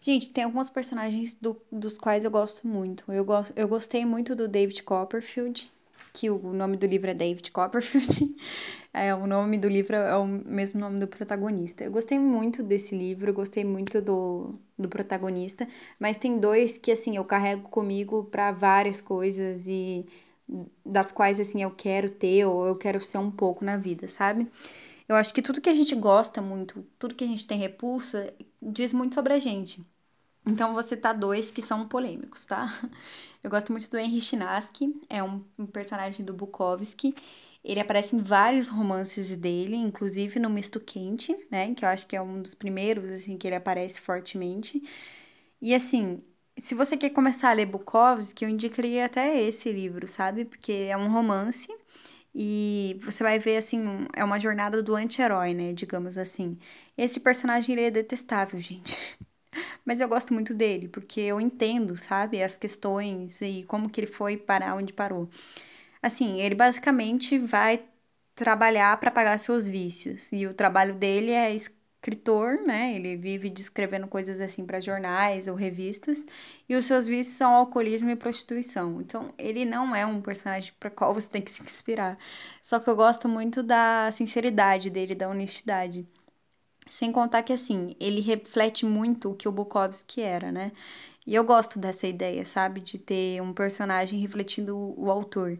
Gente, 0.00 0.30
tem 0.30 0.44
alguns 0.44 0.70
personagens 0.70 1.34
do, 1.34 1.60
dos 1.70 1.98
quais 1.98 2.24
eu 2.24 2.30
gosto 2.30 2.66
muito. 2.66 3.10
Eu, 3.12 3.24
go 3.24 3.44
eu 3.54 3.68
gostei 3.68 4.04
muito 4.04 4.34
do 4.34 4.48
David 4.48 4.82
Copperfield, 4.82 5.70
que 6.12 6.30
o 6.30 6.52
nome 6.52 6.76
do 6.76 6.86
livro 6.86 7.10
é 7.10 7.14
David 7.14 7.50
Copperfield. 7.50 8.34
É, 8.92 9.14
o 9.14 9.26
nome 9.26 9.56
do 9.56 9.68
livro 9.68 9.94
é 9.94 10.16
o 10.16 10.26
mesmo 10.26 10.80
nome 10.80 10.98
do 10.98 11.06
protagonista. 11.06 11.84
Eu 11.84 11.92
gostei 11.92 12.18
muito 12.18 12.62
desse 12.62 12.96
livro, 12.96 13.32
gostei 13.32 13.64
muito 13.64 14.02
do, 14.02 14.58
do 14.76 14.88
protagonista, 14.88 15.66
mas 15.98 16.16
tem 16.16 16.38
dois 16.40 16.76
que, 16.76 16.90
assim, 16.90 17.16
eu 17.16 17.24
carrego 17.24 17.68
comigo 17.68 18.24
para 18.24 18.50
várias 18.50 19.00
coisas 19.00 19.68
e 19.68 20.06
das 20.84 21.12
quais, 21.12 21.38
assim, 21.38 21.62
eu 21.62 21.70
quero 21.70 22.10
ter 22.10 22.44
ou 22.46 22.66
eu 22.66 22.76
quero 22.76 23.00
ser 23.04 23.18
um 23.18 23.30
pouco 23.30 23.64
na 23.64 23.76
vida, 23.76 24.08
sabe? 24.08 24.48
Eu 25.08 25.16
acho 25.16 25.32
que 25.32 25.42
tudo 25.42 25.60
que 25.60 25.70
a 25.70 25.74
gente 25.74 25.94
gosta 25.94 26.42
muito, 26.42 26.84
tudo 26.98 27.14
que 27.14 27.24
a 27.24 27.26
gente 27.26 27.46
tem 27.46 27.58
repulsa, 27.58 28.34
diz 28.60 28.92
muito 28.92 29.14
sobre 29.14 29.32
a 29.32 29.38
gente. 29.38 29.84
Então, 30.46 30.72
vou 30.72 30.82
citar 30.82 31.14
dois 31.16 31.50
que 31.50 31.62
são 31.62 31.86
polêmicos, 31.86 32.44
tá? 32.44 32.68
Eu 33.42 33.50
gosto 33.50 33.72
muito 33.72 33.90
do 33.90 33.98
Henry 33.98 34.20
Chinaski, 34.20 35.00
é 35.08 35.22
um 35.22 35.40
personagem 35.72 36.24
do 36.24 36.34
Bukowski, 36.34 37.14
ele 37.64 37.80
aparece 37.80 38.16
em 38.16 38.20
vários 38.22 38.68
romances 38.68 39.36
dele, 39.36 39.76
inclusive 39.76 40.38
no 40.40 40.50
Misto 40.50 40.80
Quente, 40.80 41.36
né? 41.50 41.74
Que 41.74 41.84
eu 41.84 41.88
acho 41.88 42.06
que 42.06 42.16
é 42.16 42.22
um 42.22 42.42
dos 42.42 42.54
primeiros, 42.54 43.10
assim, 43.10 43.36
que 43.38 43.46
ele 43.46 43.56
aparece 43.56 44.00
fortemente. 44.00 44.82
E, 45.60 45.74
assim, 45.74 46.22
se 46.58 46.74
você 46.74 46.96
quer 46.96 47.10
começar 47.10 47.50
a 47.50 47.52
ler 47.52 47.66
Bukowski, 47.66 48.44
eu 48.44 48.48
indicaria 48.50 49.04
até 49.06 49.40
esse 49.42 49.72
livro, 49.72 50.06
sabe? 50.08 50.44
Porque 50.44 50.72
é 50.72 50.96
um 50.96 51.10
romance 51.12 51.68
e 52.34 52.98
você 53.02 53.22
vai 53.24 53.38
ver, 53.38 53.56
assim, 53.58 53.84
é 54.14 54.24
uma 54.24 54.40
jornada 54.40 54.82
do 54.82 54.94
anti-herói, 54.96 55.54
né? 55.54 55.72
Digamos 55.72 56.18
assim. 56.18 56.58
Esse 56.96 57.20
personagem, 57.20 57.74
ele 57.74 57.82
é 57.86 57.90
detestável, 57.90 58.60
gente. 58.62 58.96
Mas 59.84 60.00
eu 60.00 60.08
gosto 60.08 60.34
muito 60.34 60.54
dele, 60.54 60.88
porque 60.88 61.20
eu 61.20 61.40
entendo, 61.40 61.96
sabe? 61.96 62.42
As 62.42 62.56
questões 62.58 63.40
e 63.42 63.64
como 63.68 63.90
que 63.90 64.00
ele 64.00 64.06
foi 64.06 64.36
parar 64.36 64.76
onde 64.76 64.92
parou. 64.92 65.28
Assim, 66.02 66.40
ele 66.40 66.54
basicamente 66.54 67.38
vai 67.38 67.84
trabalhar 68.34 68.98
para 68.98 69.10
pagar 69.10 69.38
seus 69.38 69.68
vícios. 69.68 70.32
E 70.32 70.46
o 70.46 70.54
trabalho 70.54 70.94
dele 70.94 71.32
é 71.32 71.54
escritor, 71.54 72.60
né? 72.62 72.94
Ele 72.96 73.16
vive 73.16 73.50
descrevendo 73.50 74.06
coisas 74.08 74.40
assim 74.40 74.64
para 74.64 74.80
jornais 74.80 75.46
ou 75.48 75.54
revistas. 75.54 76.24
E 76.68 76.74
os 76.76 76.86
seus 76.86 77.06
vícios 77.06 77.36
são 77.36 77.52
alcoolismo 77.54 78.10
e 78.10 78.16
prostituição. 78.16 79.00
Então, 79.00 79.34
ele 79.38 79.64
não 79.66 79.94
é 79.94 80.06
um 80.06 80.20
personagem 80.22 80.72
para 80.80 80.90
qual 80.90 81.12
você 81.14 81.28
tem 81.28 81.42
que 81.42 81.50
se 81.52 81.62
inspirar. 81.62 82.18
Só 82.62 82.80
que 82.80 82.88
eu 82.88 82.96
gosto 82.96 83.28
muito 83.28 83.62
da 83.62 84.10
sinceridade 84.12 84.88
dele, 84.90 85.14
da 85.14 85.28
honestidade. 85.28 86.06
Sem 86.88 87.12
contar 87.12 87.42
que, 87.42 87.52
assim, 87.52 87.94
ele 88.00 88.20
reflete 88.20 88.84
muito 88.84 89.30
o 89.30 89.34
que 89.34 89.48
o 89.48 89.52
Bukowski 89.52 90.20
era, 90.22 90.50
né? 90.50 90.72
E 91.26 91.34
eu 91.34 91.44
gosto 91.44 91.78
dessa 91.78 92.06
ideia, 92.06 92.44
sabe? 92.44 92.80
De 92.80 92.98
ter 92.98 93.40
um 93.42 93.52
personagem 93.52 94.20
refletindo 94.20 94.76
o 94.98 95.10
autor. 95.10 95.58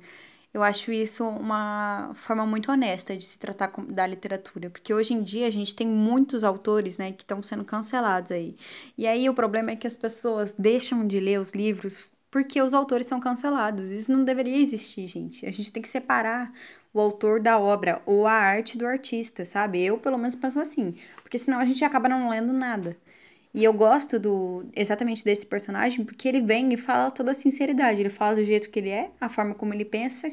Eu 0.52 0.62
acho 0.64 0.90
isso 0.90 1.24
uma 1.28 2.12
forma 2.16 2.44
muito 2.44 2.72
honesta 2.72 3.16
de 3.16 3.24
se 3.24 3.38
tratar 3.38 3.72
da 3.88 4.06
literatura, 4.06 4.68
porque 4.68 4.92
hoje 4.92 5.14
em 5.14 5.22
dia 5.22 5.46
a 5.46 5.50
gente 5.50 5.74
tem 5.76 5.86
muitos 5.86 6.42
autores, 6.42 6.98
né, 6.98 7.12
que 7.12 7.22
estão 7.22 7.40
sendo 7.42 7.64
cancelados 7.64 8.32
aí. 8.32 8.56
E 8.98 9.06
aí 9.06 9.28
o 9.28 9.34
problema 9.34 9.70
é 9.70 9.76
que 9.76 9.86
as 9.86 9.96
pessoas 9.96 10.52
deixam 10.58 11.06
de 11.06 11.20
ler 11.20 11.38
os 11.40 11.52
livros 11.52 12.12
porque 12.30 12.62
os 12.62 12.74
autores 12.74 13.06
são 13.06 13.20
cancelados. 13.20 13.90
Isso 13.90 14.10
não 14.12 14.24
deveria 14.24 14.56
existir, 14.56 15.06
gente. 15.06 15.44
A 15.46 15.50
gente 15.52 15.72
tem 15.72 15.82
que 15.82 15.88
separar 15.88 16.52
o 16.92 17.00
autor 17.00 17.40
da 17.40 17.58
obra 17.58 18.02
ou 18.06 18.26
a 18.26 18.32
arte 18.32 18.78
do 18.78 18.86
artista, 18.86 19.44
sabe? 19.44 19.82
Eu, 19.82 19.98
pelo 19.98 20.18
menos, 20.18 20.34
penso 20.34 20.60
assim, 20.60 20.94
porque 21.22 21.38
senão 21.38 21.58
a 21.58 21.64
gente 21.64 21.84
acaba 21.84 22.08
não 22.08 22.28
lendo 22.28 22.52
nada. 22.52 22.96
E 23.52 23.64
eu 23.64 23.72
gosto 23.72 24.18
do 24.18 24.64
exatamente 24.74 25.24
desse 25.24 25.44
personagem 25.44 26.04
porque 26.04 26.28
ele 26.28 26.40
vem 26.40 26.72
e 26.72 26.76
fala 26.76 27.10
toda 27.10 27.32
a 27.32 27.34
sinceridade. 27.34 28.00
Ele 28.00 28.10
fala 28.10 28.36
do 28.36 28.44
jeito 28.44 28.70
que 28.70 28.78
ele 28.78 28.90
é, 28.90 29.10
a 29.20 29.28
forma 29.28 29.54
como 29.54 29.74
ele 29.74 29.84
pensa, 29.84 30.28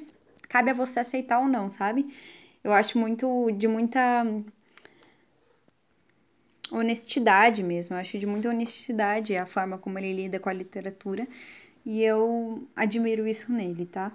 cabe 0.47 0.69
a 0.71 0.74
você 0.74 1.00
aceitar 1.00 1.39
ou 1.39 1.47
não, 1.47 1.69
sabe? 1.71 2.07
Eu 2.63 2.74
acho 2.74 2.97
muito 2.97 3.51
de 3.51 3.67
muita 3.67 4.25
honestidade 6.71 7.63
mesmo. 7.63 7.95
Eu 7.95 8.00
acho 8.00 8.17
de 8.17 8.25
muita 8.25 8.50
honestidade 8.50 9.36
a 9.36 9.45
forma 9.45 9.77
como 9.77 9.97
ele 9.97 10.13
lida 10.13 10.39
com 10.39 10.50
a 10.50 10.53
literatura. 10.53 11.27
E 11.86 12.03
eu 12.03 12.67
admiro 12.75 13.27
isso 13.27 13.51
nele, 13.51 13.86
tá? 13.86 14.12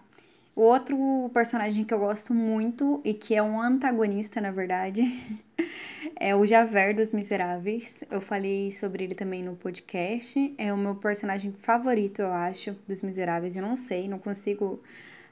O 0.55 0.61
outro 0.61 1.31
personagem 1.33 1.85
que 1.85 1.95
eu 1.95 1.99
gosto 1.99 2.35
muito 2.35 3.01
e 3.05 3.15
que 3.15 3.35
é 3.35 3.43
um 3.43 3.61
antagonista, 3.61 4.41
na 4.41 4.51
verdade, 4.51 5.03
é 6.19 6.35
o 6.35 6.47
Javert 6.47 6.97
dos 6.97 7.13
Miseráveis. 7.13 8.05
Eu 8.11 8.21
falei 8.21 8.71
sobre 8.71 9.05
ele 9.05 9.15
também 9.15 9.43
no 9.43 9.57
podcast. 9.57 10.55
É 10.59 10.73
o 10.73 10.77
meu 10.77 10.95
personagem 10.97 11.53
favorito, 11.53 12.21
eu 12.23 12.33
acho, 12.33 12.73
dos 12.87 13.03
Miseráveis. 13.03 13.57
Eu 13.57 13.63
não 13.63 13.77
sei, 13.77 14.09
não 14.09 14.19
consigo 14.19 14.83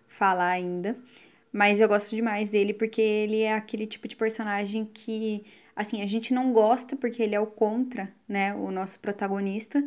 falar 0.08 0.48
ainda. 0.50 0.96
Mas 1.52 1.80
eu 1.80 1.88
gosto 1.88 2.14
demais 2.14 2.50
dele 2.50 2.74
porque 2.74 3.00
ele 3.00 3.40
é 3.42 3.54
aquele 3.54 3.86
tipo 3.86 4.06
de 4.08 4.16
personagem 4.16 4.84
que, 4.92 5.44
assim, 5.74 6.02
a 6.02 6.06
gente 6.06 6.32
não 6.32 6.52
gosta 6.52 6.96
porque 6.96 7.22
ele 7.22 7.34
é 7.34 7.40
o 7.40 7.46
contra, 7.46 8.12
né, 8.28 8.54
o 8.54 8.70
nosso 8.70 9.00
protagonista. 9.00 9.82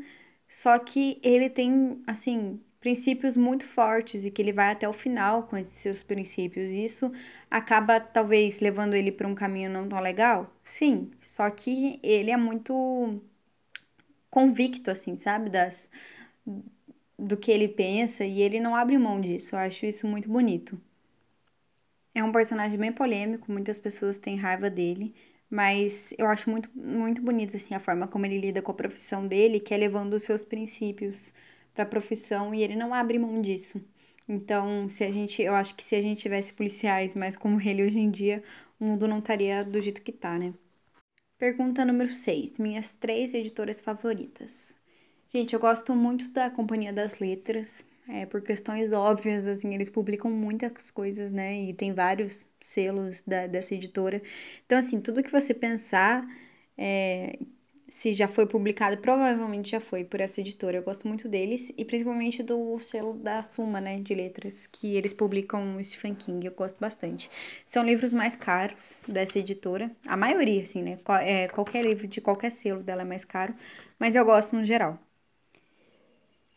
Só 0.47 0.77
que 0.79 1.19
ele 1.23 1.49
tem, 1.49 2.01
assim, 2.05 2.59
princípios 2.83 3.37
muito 3.37 3.65
fortes 3.65 4.25
e 4.25 4.31
que 4.31 4.41
ele 4.41 4.51
vai 4.53 4.71
até 4.71 4.87
o 4.89 4.93
final 4.93 5.43
com 5.43 5.55
esses 5.57 5.73
seus 5.79 6.03
princípios. 6.03 6.69
Isso 6.71 7.11
acaba 7.49 7.99
talvez 7.99 8.59
levando 8.59 8.93
ele 8.93 9.11
para 9.11 9.27
um 9.27 9.33
caminho 9.35 9.69
não 9.71 9.87
tão 9.87 9.99
legal? 10.01 10.53
Sim, 10.65 11.09
só 11.21 11.49
que 11.49 11.99
ele 12.03 12.29
é 12.31 12.37
muito 12.37 13.21
convicto 14.29 14.91
assim, 14.91 15.15
sabe, 15.17 15.49
das 15.49 15.89
do 17.17 17.35
que 17.37 17.51
ele 17.51 17.67
pensa 17.67 18.23
e 18.25 18.41
ele 18.41 18.59
não 18.59 18.75
abre 18.75 18.97
mão 18.97 19.19
disso. 19.21 19.55
Eu 19.55 19.59
acho 19.59 19.85
isso 19.85 20.07
muito 20.07 20.29
bonito. 20.29 20.79
É 22.15 22.23
um 22.23 22.31
personagem 22.31 22.79
bem 22.79 22.91
polêmico, 22.91 23.51
muitas 23.51 23.79
pessoas 23.79 24.17
têm 24.17 24.35
raiva 24.37 24.69
dele, 24.69 25.13
mas 25.49 26.13
eu 26.17 26.27
acho 26.27 26.49
muito 26.49 26.69
muito 26.75 27.21
bonita 27.21 27.57
assim 27.57 27.73
a 27.75 27.79
forma 27.79 28.07
como 28.07 28.25
ele 28.25 28.39
lida 28.39 28.61
com 28.61 28.71
a 28.71 28.75
profissão 28.75 29.27
dele, 29.27 29.59
que 29.59 29.73
é 29.73 29.77
levando 29.77 30.13
os 30.13 30.23
seus 30.23 30.43
princípios 30.43 31.33
para 31.73 31.83
a 31.83 31.87
profissão 31.87 32.53
e 32.53 32.63
ele 32.63 32.75
não 32.75 32.93
abre 32.93 33.19
mão 33.19 33.41
disso. 33.41 33.83
Então, 34.27 34.89
se 34.89 35.03
a 35.03 35.11
gente, 35.11 35.41
eu 35.41 35.53
acho 35.55 35.75
que 35.75 35.83
se 35.83 35.95
a 35.95 36.01
gente 36.01 36.21
tivesse 36.21 36.53
policiais 36.53 37.15
mais 37.15 37.35
como 37.35 37.59
ele 37.61 37.83
hoje 37.83 37.99
em 37.99 38.09
dia, 38.09 38.43
o 38.79 38.85
mundo 38.85 39.07
não 39.07 39.19
estaria 39.19 39.63
do 39.63 39.81
jeito 39.81 40.01
que 40.01 40.11
tá, 40.11 40.37
né? 40.39 40.53
Pergunta 41.37 41.83
número 41.83 42.11
6. 42.13 42.57
Minhas 42.59 42.95
três 42.95 43.33
editoras 43.33 43.81
favoritas. 43.81 44.77
Gente, 45.29 45.53
eu 45.53 45.59
gosto 45.59 45.95
muito 45.95 46.29
da 46.29 46.49
Companhia 46.49 46.93
das 46.93 47.19
Letras, 47.19 47.83
é, 48.07 48.25
por 48.25 48.41
questões 48.41 48.91
óbvias, 48.91 49.47
assim, 49.47 49.73
eles 49.73 49.89
publicam 49.89 50.29
muitas 50.29 50.91
coisas, 50.91 51.31
né? 51.31 51.59
E 51.61 51.73
tem 51.73 51.93
vários 51.93 52.47
selos 52.59 53.21
da, 53.25 53.47
dessa 53.47 53.73
editora. 53.73 54.21
Então, 54.65 54.77
assim, 54.77 55.01
tudo 55.01 55.23
que 55.23 55.31
você 55.31 55.53
pensar 55.53 56.25
é, 56.77 57.39
se 57.87 58.13
já 58.13 58.27
foi 58.27 58.45
publicado, 58.47 58.97
provavelmente 58.97 59.71
já 59.71 59.79
foi 59.79 60.03
por 60.03 60.19
essa 60.21 60.41
editora. 60.41 60.77
Eu 60.77 60.83
gosto 60.83 61.07
muito 61.07 61.27
deles 61.27 61.71
e 61.77 61.85
principalmente 61.85 62.41
do 62.41 62.79
selo 62.79 63.13
da 63.13 63.41
Suma, 63.43 63.81
né, 63.81 63.99
de 63.99 64.15
letras, 64.15 64.67
que 64.67 64.95
eles 64.95 65.13
publicam 65.13 65.81
Stephen 65.83 66.15
King. 66.15 66.45
Eu 66.45 66.53
gosto 66.53 66.79
bastante. 66.79 67.29
São 67.65 67.83
livros 67.83 68.13
mais 68.13 68.35
caros 68.35 68.99
dessa 69.07 69.39
editora, 69.39 69.91
a 70.07 70.17
maioria, 70.17 70.61
assim, 70.63 70.81
né? 70.81 70.97
É, 71.21 71.47
qualquer 71.49 71.83
livro 71.85 72.07
de 72.07 72.21
qualquer 72.21 72.51
selo 72.51 72.81
dela 72.81 73.01
é 73.01 73.05
mais 73.05 73.25
caro, 73.25 73.53
mas 73.99 74.15
eu 74.15 74.25
gosto 74.25 74.55
no 74.55 74.63
geral. 74.63 74.99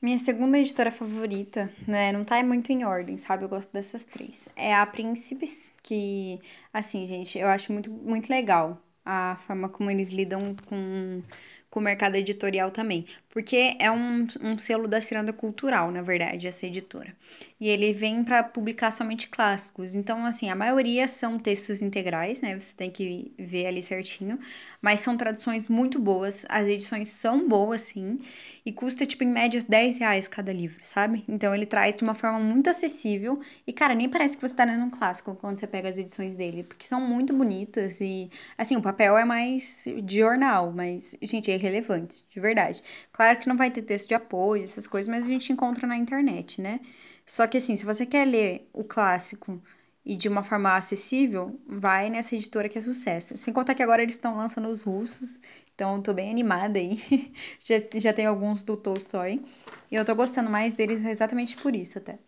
Minha 0.00 0.18
segunda 0.18 0.58
editora 0.58 0.90
favorita, 0.90 1.72
né, 1.88 2.12
não 2.12 2.24
tá 2.24 2.42
muito 2.42 2.70
em 2.70 2.84
ordem, 2.84 3.16
sabe? 3.16 3.44
Eu 3.44 3.48
gosto 3.48 3.72
dessas 3.72 4.04
três. 4.04 4.48
É 4.54 4.74
a 4.74 4.86
Príncipes, 4.86 5.74
que, 5.82 6.38
assim, 6.72 7.06
gente, 7.06 7.38
eu 7.38 7.48
acho 7.48 7.72
muito, 7.72 7.90
muito 7.90 8.28
legal 8.30 8.80
a 9.06 9.36
forma 9.46 9.68
como 9.68 9.90
eles 9.90 10.10
lidam 10.10 10.56
com, 10.66 11.22
com 11.70 11.80
o 11.80 11.82
mercado 11.82 12.16
editorial 12.16 12.70
também. 12.70 13.06
Porque 13.36 13.76
é 13.78 13.90
um, 13.90 14.26
um 14.42 14.58
selo 14.58 14.88
da 14.88 14.98
Ciranda 14.98 15.30
Cultural, 15.30 15.90
na 15.90 16.00
verdade, 16.00 16.46
essa 16.46 16.64
editora. 16.64 17.14
E 17.60 17.68
ele 17.68 17.92
vem 17.92 18.24
para 18.24 18.42
publicar 18.42 18.90
somente 18.90 19.28
clássicos. 19.28 19.94
Então, 19.94 20.24
assim, 20.24 20.48
a 20.48 20.54
maioria 20.54 21.06
são 21.06 21.38
textos 21.38 21.82
integrais, 21.82 22.40
né? 22.40 22.58
Você 22.58 22.72
tem 22.74 22.90
que 22.90 23.34
ver 23.38 23.66
ali 23.66 23.82
certinho. 23.82 24.38
Mas 24.80 25.00
são 25.00 25.18
traduções 25.18 25.68
muito 25.68 25.98
boas. 25.98 26.46
As 26.48 26.66
edições 26.66 27.10
são 27.10 27.46
boas, 27.46 27.82
sim. 27.82 28.20
E 28.64 28.72
custa, 28.72 29.04
tipo, 29.04 29.22
em 29.22 29.30
média, 29.30 29.60
10 29.66 29.98
reais 29.98 30.26
cada 30.26 30.52
livro, 30.52 30.80
sabe? 30.82 31.22
Então, 31.28 31.54
ele 31.54 31.66
traz 31.66 31.94
de 31.94 32.02
uma 32.04 32.14
forma 32.14 32.38
muito 32.40 32.70
acessível. 32.70 33.40
E, 33.66 33.72
cara, 33.72 33.94
nem 33.94 34.08
parece 34.08 34.36
que 34.36 34.48
você 34.48 34.54
tá 34.54 34.64
lendo 34.64 34.84
um 34.84 34.90
clássico 34.90 35.34
quando 35.34 35.60
você 35.60 35.66
pega 35.66 35.90
as 35.90 35.98
edições 35.98 36.36
dele. 36.36 36.62
Porque 36.62 36.86
são 36.86 37.02
muito 37.02 37.34
bonitas. 37.34 38.00
E, 38.00 38.30
assim, 38.56 38.76
o 38.76 38.82
papel 38.82 39.16
é 39.18 39.26
mais 39.26 39.84
de 40.02 40.18
jornal. 40.18 40.72
Mas, 40.74 41.16
gente, 41.20 41.50
é 41.50 41.54
irrelevante, 41.54 42.24
de 42.30 42.40
verdade. 42.40 42.82
Claro 43.26 43.40
que 43.40 43.48
não 43.48 43.56
vai 43.56 43.72
ter 43.72 43.82
texto 43.82 44.06
de 44.06 44.14
apoio, 44.14 44.62
essas 44.62 44.86
coisas, 44.86 45.08
mas 45.08 45.24
a 45.24 45.28
gente 45.28 45.52
encontra 45.52 45.84
na 45.84 45.96
internet, 45.96 46.60
né? 46.60 46.78
Só 47.26 47.44
que 47.48 47.58
assim, 47.58 47.76
se 47.76 47.84
você 47.84 48.06
quer 48.06 48.24
ler 48.24 48.68
o 48.72 48.84
clássico 48.84 49.60
e 50.04 50.14
de 50.14 50.28
uma 50.28 50.44
forma 50.44 50.76
acessível, 50.76 51.60
vai 51.66 52.08
nessa 52.08 52.36
editora 52.36 52.68
que 52.68 52.78
é 52.78 52.80
sucesso. 52.80 53.36
Sem 53.36 53.52
contar 53.52 53.74
que 53.74 53.82
agora 53.82 54.00
eles 54.00 54.14
estão 54.14 54.36
lançando 54.36 54.68
os 54.68 54.82
russos, 54.82 55.40
então 55.74 56.00
tô 56.00 56.14
bem 56.14 56.30
animada 56.30 56.78
aí. 56.78 56.98
já, 57.64 57.76
já 57.98 58.12
tem 58.12 58.26
alguns 58.26 58.62
do 58.62 58.76
Tolstói. 58.76 59.42
E 59.90 59.96
eu 59.96 60.04
tô 60.04 60.14
gostando 60.14 60.48
mais 60.48 60.74
deles 60.74 61.04
exatamente 61.04 61.56
por 61.56 61.74
isso 61.74 61.98
até. 61.98 62.20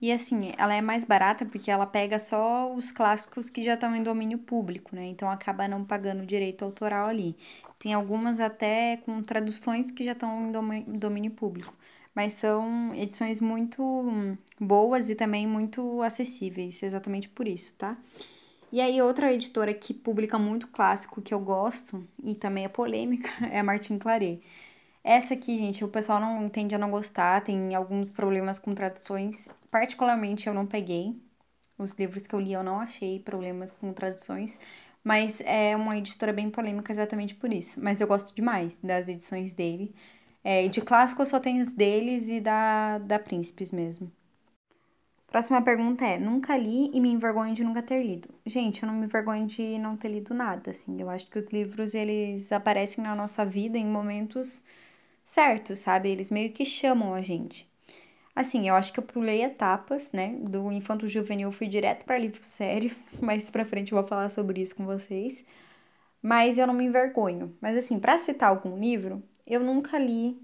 E 0.00 0.12
assim, 0.12 0.52
ela 0.56 0.74
é 0.74 0.80
mais 0.80 1.04
barata 1.04 1.44
porque 1.44 1.70
ela 1.70 1.84
pega 1.86 2.18
só 2.18 2.72
os 2.72 2.92
clássicos 2.92 3.50
que 3.50 3.62
já 3.64 3.74
estão 3.74 3.94
em 3.96 4.02
domínio 4.02 4.38
público, 4.38 4.94
né? 4.94 5.06
Então 5.06 5.28
acaba 5.30 5.66
não 5.66 5.84
pagando 5.84 6.24
direito 6.24 6.64
autoral 6.64 7.08
ali. 7.08 7.36
Tem 7.78 7.94
algumas 7.94 8.40
até 8.40 8.96
com 8.98 9.22
traduções 9.22 9.90
que 9.90 10.04
já 10.04 10.12
estão 10.12 10.50
em 10.50 10.98
domínio 10.98 11.30
público, 11.30 11.72
mas 12.14 12.34
são 12.34 12.92
edições 12.94 13.40
muito 13.40 14.36
boas 14.60 15.10
e 15.10 15.14
também 15.14 15.46
muito 15.46 16.02
acessíveis, 16.02 16.82
exatamente 16.82 17.28
por 17.28 17.46
isso, 17.46 17.74
tá? 17.74 17.96
E 18.70 18.80
aí, 18.80 19.00
outra 19.00 19.32
editora 19.32 19.72
que 19.72 19.94
publica 19.94 20.38
muito 20.38 20.68
clássico 20.68 21.22
que 21.22 21.32
eu 21.32 21.40
gosto 21.40 22.06
e 22.22 22.34
também 22.34 22.64
é 22.64 22.68
polêmica 22.68 23.30
é 23.50 23.60
a 23.60 23.64
Martin 23.64 23.98
Claret. 23.98 24.42
Essa 25.02 25.34
aqui, 25.34 25.56
gente, 25.56 25.84
o 25.84 25.88
pessoal 25.88 26.20
não 26.20 26.48
tende 26.50 26.74
a 26.74 26.78
não 26.78 26.90
gostar, 26.90 27.42
tem 27.42 27.74
alguns 27.74 28.12
problemas 28.12 28.58
com 28.58 28.74
traduções. 28.74 29.48
Particularmente, 29.70 30.46
eu 30.48 30.54
não 30.54 30.66
peguei. 30.66 31.16
Os 31.78 31.92
livros 31.94 32.26
que 32.26 32.34
eu 32.34 32.40
li, 32.40 32.52
eu 32.52 32.62
não 32.62 32.80
achei 32.80 33.20
problemas 33.20 33.72
com 33.72 33.92
traduções. 33.92 34.60
Mas 35.08 35.40
é 35.42 35.74
uma 35.76 35.96
editora 35.98 36.32
bem 36.32 36.50
polêmica 36.50 36.92
exatamente 36.92 37.34
por 37.34 37.52
isso. 37.52 37.80
Mas 37.82 38.00
eu 38.00 38.06
gosto 38.06 38.34
demais 38.34 38.76
das 38.78 39.08
edições 39.08 39.52
dele. 39.52 39.94
É, 40.44 40.68
de 40.68 40.80
clássico 40.82 41.22
eu 41.22 41.26
só 41.26 41.40
tenho 41.40 41.64
deles 41.70 42.28
e 42.30 42.40
da, 42.40 42.98
da 42.98 43.18
Príncipes 43.18 43.72
mesmo. 43.72 44.12
Próxima 45.26 45.62
pergunta 45.62 46.04
é: 46.04 46.18
nunca 46.18 46.56
li 46.56 46.90
e 46.92 47.00
me 47.00 47.10
envergonho 47.10 47.54
de 47.54 47.64
nunca 47.64 47.82
ter 47.82 48.02
lido. 48.02 48.28
Gente, 48.44 48.82
eu 48.82 48.86
não 48.88 48.94
me 48.96 49.06
envergonho 49.06 49.46
de 49.46 49.78
não 49.78 49.96
ter 49.96 50.08
lido 50.08 50.34
nada, 50.34 50.70
assim. 50.70 51.00
Eu 51.00 51.08
acho 51.10 51.26
que 51.28 51.38
os 51.38 51.46
livros 51.52 51.94
eles 51.94 52.52
aparecem 52.52 53.02
na 53.04 53.14
nossa 53.14 53.44
vida 53.44 53.78
em 53.78 53.86
momentos 53.86 54.62
certos, 55.24 55.80
sabe? 55.80 56.10
Eles 56.10 56.30
meio 56.30 56.52
que 56.52 56.64
chamam 56.64 57.14
a 57.14 57.22
gente. 57.22 57.67
Assim, 58.38 58.68
eu 58.68 58.76
acho 58.76 58.92
que 58.92 59.00
eu 59.00 59.04
pulei 59.04 59.42
etapas, 59.42 60.12
né? 60.12 60.36
Do 60.40 60.70
infanto 60.70 61.08
juvenil 61.08 61.50
fui 61.50 61.66
direto 61.66 62.04
para 62.04 62.16
livros 62.18 62.46
sérios, 62.46 63.04
mais 63.20 63.50
para 63.50 63.64
frente 63.64 63.90
eu 63.90 63.98
vou 63.98 64.06
falar 64.06 64.28
sobre 64.30 64.62
isso 64.62 64.76
com 64.76 64.86
vocês. 64.86 65.44
Mas 66.22 66.58
eu 66.58 66.66
não 66.66 66.74
me 66.74 66.84
envergonho. 66.84 67.56
Mas 67.60 67.76
assim, 67.76 67.98
para 68.00 68.18
citar 68.18 68.50
algum 68.50 68.78
livro, 68.78 69.22
eu 69.46 69.60
nunca 69.60 69.98
li 69.98 70.40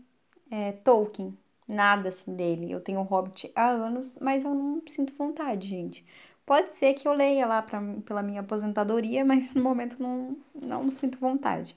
é, 0.50 0.72
Tolkien, 0.72 1.38
nada 1.68 2.08
assim 2.10 2.34
dele. 2.34 2.72
Eu 2.72 2.80
tenho 2.80 3.00
o 3.00 3.04
Hobbit 3.04 3.52
há 3.54 3.68
anos, 3.68 4.18
mas 4.20 4.44
eu 4.44 4.54
não 4.54 4.82
sinto 4.88 5.14
vontade, 5.14 5.68
gente. 5.68 6.04
Pode 6.46 6.72
ser 6.72 6.94
que 6.94 7.08
eu 7.08 7.12
leia 7.14 7.46
lá 7.46 7.62
pra, 7.62 7.80
pela 8.04 8.22
minha 8.22 8.40
aposentadoria, 8.40 9.24
mas 9.26 9.54
no 9.54 9.62
momento 9.62 10.02
não, 10.02 10.36
não 10.54 10.90
sinto 10.90 11.18
vontade. 11.20 11.76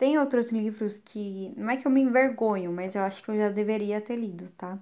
Tem 0.00 0.18
outros 0.18 0.50
livros 0.50 0.98
que. 0.98 1.52
Não 1.58 1.68
é 1.68 1.76
que 1.76 1.86
eu 1.86 1.90
me 1.90 2.00
envergonho, 2.00 2.72
mas 2.72 2.94
eu 2.94 3.02
acho 3.02 3.22
que 3.22 3.30
eu 3.30 3.36
já 3.36 3.50
deveria 3.50 4.00
ter 4.00 4.16
lido, 4.16 4.48
tá? 4.56 4.78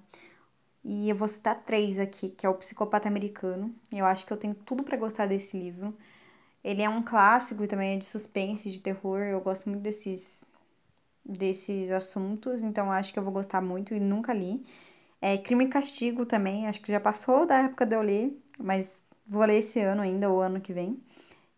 E 0.85 1.11
eu 1.11 1.17
vou 1.17 1.27
citar 1.29 1.57
três 1.65 1.99
aqui, 1.99 2.31
que 2.31 2.47
é 2.47 2.49
o 2.49 2.55
Psicopata 2.55 3.09
Americano. 3.09 3.75
Eu 3.93 4.07
acho 4.07 4.25
que 4.25 4.33
eu 4.33 4.37
tenho 4.37 4.55
tudo 4.55 4.85
para 4.85 4.97
gostar 4.97 5.27
desse 5.27 5.59
livro. 5.59 5.93
Ele 6.65 6.83
é 6.83 6.89
um 6.89 7.03
clássico 7.03 7.65
e 7.65 7.67
também 7.67 7.95
é 7.97 7.99
de 7.99 8.07
suspense, 8.07 8.71
de 8.71 8.81
terror. 8.81 9.21
Eu 9.23 9.41
gosto 9.41 9.69
muito 9.69 9.83
desses, 9.83 10.45
desses 11.25 11.91
assuntos, 11.93 12.63
então 12.63 12.93
acho 12.93 13.13
que 13.13 13.19
eu 13.19 13.25
vou 13.25 13.33
gostar 13.33 13.61
muito 13.61 13.95
e 13.95 14.01
nunca 14.01 14.33
li. 14.33 14.65
É 15.21 15.39
Crime 15.39 15.67
e 15.67 15.69
Castigo 15.69 16.27
também, 16.27 16.69
acho 16.69 16.81
que 16.81 16.93
já 16.93 17.01
passou 17.01 17.47
da 17.47 17.59
época 17.61 17.87
de 17.87 17.97
eu 17.97 18.03
ler, 18.03 18.39
mas 18.59 19.03
vou 19.27 19.45
ler 19.47 19.59
esse 19.59 19.81
ano 19.81 20.03
ainda, 20.03 20.31
ou 20.31 20.41
ano 20.41 20.61
que 20.61 20.73
vem. 20.73 21.01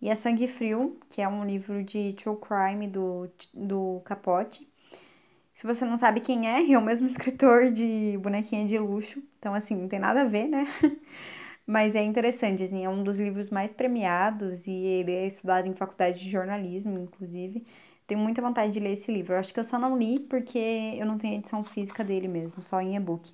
E 0.01 0.09
é 0.09 0.15
Sangue 0.15 0.49
Frio, 0.49 0.99
que 1.09 1.21
é 1.21 1.29
um 1.29 1.45
livro 1.45 1.85
de 1.85 2.15
true 2.15 2.37
crime 2.37 2.89
do, 2.89 3.31
do 3.53 4.01
Capote. 4.05 4.67
Se 5.55 5.67
você 5.67 5.85
não 5.85 5.97
sabe 5.97 6.21
quem 6.21 6.49
é, 6.49 6.73
é 6.73 6.79
o 6.79 6.83
mesmo 6.83 7.07
escritor 7.09 7.71
de 7.71 8.19
Bonequinha 8.23 8.65
de 8.67 8.79
Luxo. 8.79 9.23
Então, 9.39 9.55
assim, 9.55 9.77
não 9.77 9.89
tem 9.89 9.99
nada 9.99 10.23
a 10.23 10.25
ver, 10.25 10.49
né? 10.49 10.67
Mas 11.67 11.95
é 11.95 12.03
interessante, 12.03 12.63
assim, 12.65 12.85
é 12.85 12.89
um 12.89 13.05
dos 13.05 13.19
livros 13.19 13.51
mais 13.51 13.73
premiados 13.73 14.67
e 14.67 14.73
ele 14.73 15.13
é 15.13 15.27
estudado 15.27 15.69
em 15.69 15.75
faculdade 15.75 16.19
de 16.19 16.31
jornalismo, 16.31 16.99
inclusive. 16.99 17.65
Tenho 18.07 18.21
muita 18.21 18.43
vontade 18.43 18.73
de 18.73 18.81
ler 18.81 18.93
esse 18.93 19.13
livro. 19.13 19.35
Eu 19.35 19.39
acho 19.39 19.55
que 19.55 19.61
eu 19.61 19.65
só 19.65 19.79
não 19.79 19.97
li 19.97 20.19
porque 20.19 20.59
eu 20.99 21.07
não 21.07 21.19
tenho 21.19 21.37
edição 21.37 21.63
física 21.65 22.03
dele 22.05 22.27
mesmo, 22.29 22.61
só 22.63 22.81
em 22.81 22.97
e-book. 22.97 23.33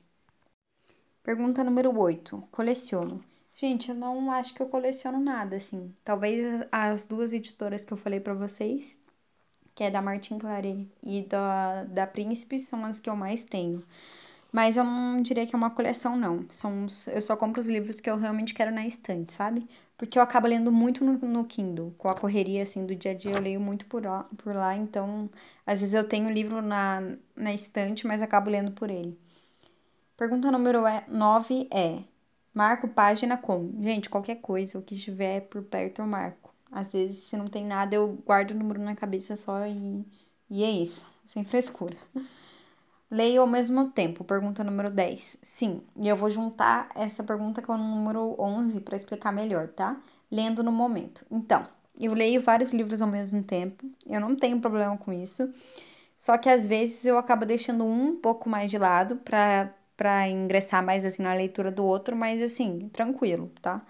Pergunta 1.22 1.62
número 1.62 1.96
8. 1.98 2.42
Coleciono. 2.50 3.22
Gente, 3.58 3.88
eu 3.88 3.94
não 3.94 4.30
acho 4.30 4.52
que 4.54 4.60
eu 4.62 4.68
coleciono 4.68 5.18
nada, 5.18 5.56
assim. 5.56 5.94
Talvez 6.04 6.66
as 6.70 7.06
duas 7.06 7.32
editoras 7.32 7.84
que 7.86 7.92
eu 7.92 7.96
falei 7.96 8.20
para 8.20 8.34
vocês, 8.34 9.00
que 9.74 9.84
é 9.84 9.90
da 9.90 10.02
Martin 10.02 10.38
Claret 10.38 10.86
e 11.02 11.22
da, 11.22 11.84
da 11.84 12.06
Príncipe, 12.06 12.58
são 12.58 12.84
as 12.84 13.00
que 13.00 13.08
eu 13.10 13.16
mais 13.16 13.44
tenho. 13.44 13.82
Mas 14.52 14.76
eu 14.76 14.84
não 14.84 15.22
diria 15.22 15.46
que 15.46 15.54
é 15.54 15.58
uma 15.58 15.70
coleção, 15.70 16.16
não. 16.16 16.46
São 16.50 16.84
os, 16.86 17.06
eu 17.08 17.22
só 17.22 17.36
compro 17.36 17.60
os 17.60 17.68
livros 17.68 18.00
que 18.00 18.10
eu 18.10 18.16
realmente 18.18 18.54
quero 18.54 18.72
na 18.72 18.86
estante, 18.86 19.32
sabe? 19.32 19.66
Porque 19.98 20.18
eu 20.18 20.22
acabo 20.22 20.48
lendo 20.48 20.72
muito 20.72 21.04
no, 21.04 21.14
no 21.18 21.44
Kindle. 21.46 21.94
Com 21.98 22.08
a 22.10 22.14
correria, 22.14 22.62
assim, 22.62 22.86
do 22.86 22.94
dia 22.94 23.12
a 23.12 23.14
dia, 23.14 23.32
eu 23.32 23.40
leio 23.40 23.60
muito 23.60 23.86
por, 23.86 24.02
por 24.38 24.54
lá. 24.54 24.76
Então, 24.76 25.30
às 25.66 25.80
vezes 25.80 25.94
eu 25.94 26.04
tenho 26.08 26.28
o 26.28 26.32
livro 26.32 26.62
na, 26.62 27.02
na 27.34 27.54
estante, 27.54 28.06
mas 28.06 28.22
acabo 28.22 28.50
lendo 28.50 28.72
por 28.72 28.90
ele. 28.90 29.18
Pergunta 30.16 30.50
número 30.50 30.82
9 31.08 31.68
é... 31.72 32.15
Marco 32.56 32.88
página 32.88 33.36
com. 33.36 33.70
Gente, 33.82 34.08
qualquer 34.08 34.36
coisa, 34.36 34.78
o 34.78 34.82
que 34.82 34.94
estiver 34.94 35.42
por 35.42 35.62
perto 35.62 36.00
eu 36.00 36.06
marco. 36.06 36.54
Às 36.72 36.90
vezes, 36.90 37.18
se 37.24 37.36
não 37.36 37.48
tem 37.48 37.62
nada, 37.62 37.94
eu 37.94 38.16
guardo 38.24 38.52
o 38.52 38.54
número 38.54 38.80
na 38.80 38.96
cabeça 38.96 39.36
só 39.36 39.66
e, 39.66 40.02
e 40.48 40.64
é 40.64 40.70
isso. 40.70 41.10
Sem 41.26 41.44
frescura. 41.44 41.94
Leio 43.10 43.42
ao 43.42 43.46
mesmo 43.46 43.90
tempo. 43.90 44.24
Pergunta 44.24 44.64
número 44.64 44.88
10. 44.88 45.36
Sim, 45.42 45.82
e 45.96 46.08
eu 46.08 46.16
vou 46.16 46.30
juntar 46.30 46.88
essa 46.94 47.22
pergunta 47.22 47.60
com 47.60 47.74
o 47.74 47.76
número 47.76 48.34
11 48.38 48.80
para 48.80 48.96
explicar 48.96 49.32
melhor, 49.32 49.68
tá? 49.68 50.00
Lendo 50.30 50.62
no 50.62 50.72
momento. 50.72 51.26
Então, 51.30 51.68
eu 52.00 52.14
leio 52.14 52.40
vários 52.40 52.72
livros 52.72 53.02
ao 53.02 53.08
mesmo 53.08 53.42
tempo. 53.42 53.84
Eu 54.06 54.18
não 54.18 54.34
tenho 54.34 54.58
problema 54.62 54.96
com 54.96 55.12
isso. 55.12 55.46
Só 56.16 56.38
que 56.38 56.48
às 56.48 56.66
vezes 56.66 57.04
eu 57.04 57.18
acabo 57.18 57.44
deixando 57.44 57.84
um 57.84 58.16
pouco 58.16 58.48
mais 58.48 58.70
de 58.70 58.78
lado 58.78 59.16
para 59.16 59.74
para 59.96 60.28
ingressar 60.28 60.84
mais 60.84 61.04
assim 61.04 61.22
na 61.22 61.34
leitura 61.34 61.70
do 61.72 61.84
outro, 61.84 62.16
mas 62.16 62.42
assim, 62.42 62.88
tranquilo, 62.92 63.50
tá? 63.62 63.84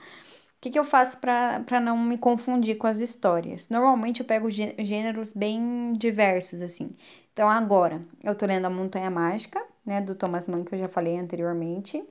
O 0.57 0.61
que, 0.61 0.71
que 0.71 0.79
eu 0.79 0.85
faço 0.85 1.19
para 1.19 1.81
não 1.81 1.97
me 1.99 2.19
confundir 2.19 2.77
com 2.77 2.87
as 2.87 2.99
histórias? 2.99 3.69
Normalmente 3.69 4.21
eu 4.21 4.27
pego 4.27 4.49
gêneros 4.51 5.33
bem 5.33 5.93
diversos, 5.95 6.61
assim. 6.63 6.97
Então, 7.33 7.49
agora, 7.49 8.05
eu 8.25 8.35
tô 8.35 8.47
lendo 8.47 8.67
A 8.67 8.71
Montanha 8.71 9.11
Mágica, 9.11 9.65
né, 9.85 10.01
do 10.01 10.15
Thomas 10.15 10.49
Mann, 10.49 10.65
que 10.65 10.75
eu 10.75 10.79
já 10.79 10.89
falei 10.89 11.17
anteriormente. 11.19 12.03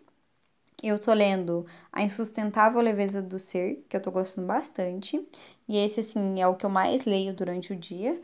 Eu 0.83 0.99
tô 0.99 1.13
lendo 1.13 1.65
A 1.91 2.03
Insustentável 2.03 2.79
Leveza 2.81 3.21
do 3.21 3.39
Ser, 3.39 3.83
que 3.89 3.97
eu 3.97 4.01
tô 4.01 4.11
gostando 4.11 4.47
bastante. 4.47 5.25
E 5.67 5.77
esse, 5.77 5.99
assim, 6.01 6.41
é 6.41 6.47
o 6.47 6.55
que 6.55 6.65
eu 6.65 6.69
mais 6.69 7.05
leio 7.05 7.33
durante 7.33 7.73
o 7.73 7.75
dia. 7.75 8.21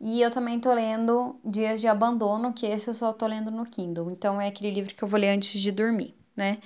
E 0.00 0.20
eu 0.22 0.30
também 0.30 0.60
tô 0.60 0.72
lendo 0.72 1.36
Dias 1.44 1.80
de 1.80 1.88
Abandono, 1.88 2.52
que 2.52 2.66
esse 2.66 2.88
eu 2.88 2.94
só 2.94 3.12
tô 3.12 3.26
lendo 3.26 3.50
no 3.50 3.66
Kindle. 3.66 4.10
Então 4.10 4.40
é 4.40 4.48
aquele 4.48 4.70
livro 4.70 4.94
que 4.94 5.02
eu 5.02 5.08
vou 5.08 5.18
ler 5.18 5.30
antes 5.30 5.60
de 5.60 5.72
dormir, 5.72 6.14
né? 6.36 6.58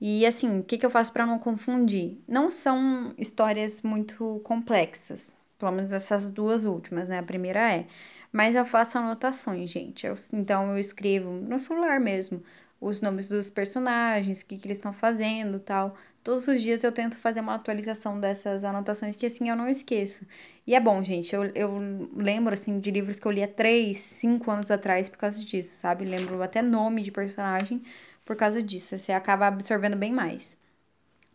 E 0.00 0.26
assim, 0.26 0.60
o 0.60 0.64
que, 0.64 0.78
que 0.78 0.86
eu 0.86 0.90
faço 0.90 1.12
para 1.12 1.26
não 1.26 1.38
confundir? 1.38 2.20
Não 2.28 2.50
são 2.50 3.14
histórias 3.18 3.82
muito 3.82 4.40
complexas, 4.44 5.36
pelo 5.58 5.72
menos 5.72 5.92
essas 5.92 6.28
duas 6.28 6.64
últimas, 6.64 7.08
né? 7.08 7.18
A 7.18 7.22
primeira 7.22 7.72
é. 7.72 7.86
Mas 8.32 8.56
eu 8.56 8.64
faço 8.64 8.98
anotações, 8.98 9.70
gente. 9.70 10.06
Eu, 10.06 10.14
então 10.32 10.72
eu 10.72 10.78
escrevo 10.78 11.30
no 11.30 11.58
celular 11.58 12.00
mesmo 12.00 12.42
os 12.82 13.00
nomes 13.00 13.28
dos 13.28 13.48
personagens, 13.48 14.40
o 14.42 14.46
que, 14.46 14.58
que 14.58 14.66
eles 14.66 14.78
estão 14.78 14.92
fazendo 14.92 15.60
tal. 15.60 15.94
Todos 16.22 16.48
os 16.48 16.60
dias 16.60 16.82
eu 16.82 16.90
tento 16.90 17.16
fazer 17.16 17.40
uma 17.40 17.54
atualização 17.54 18.18
dessas 18.18 18.64
anotações 18.64 19.14
que 19.16 19.26
assim 19.26 19.48
eu 19.48 19.56
não 19.56 19.68
esqueço. 19.68 20.26
E 20.66 20.74
é 20.74 20.80
bom, 20.80 21.02
gente. 21.02 21.34
Eu, 21.34 21.44
eu 21.54 22.08
lembro, 22.14 22.52
assim, 22.54 22.80
de 22.80 22.90
livros 22.90 23.18
que 23.20 23.26
eu 23.26 23.32
li 23.32 23.42
há 23.42 23.48
3, 23.48 23.96
5 23.96 24.50
anos 24.50 24.70
atrás 24.70 25.08
por 25.08 25.16
causa 25.18 25.44
disso, 25.44 25.76
sabe? 25.78 26.04
Lembro 26.04 26.42
até 26.42 26.60
nome 26.60 27.02
de 27.02 27.12
personagem 27.12 27.82
por 28.24 28.36
causa 28.36 28.62
disso. 28.62 28.98
Você 28.98 29.12
acaba 29.12 29.46
absorvendo 29.46 29.96
bem 29.96 30.12
mais. 30.12 30.58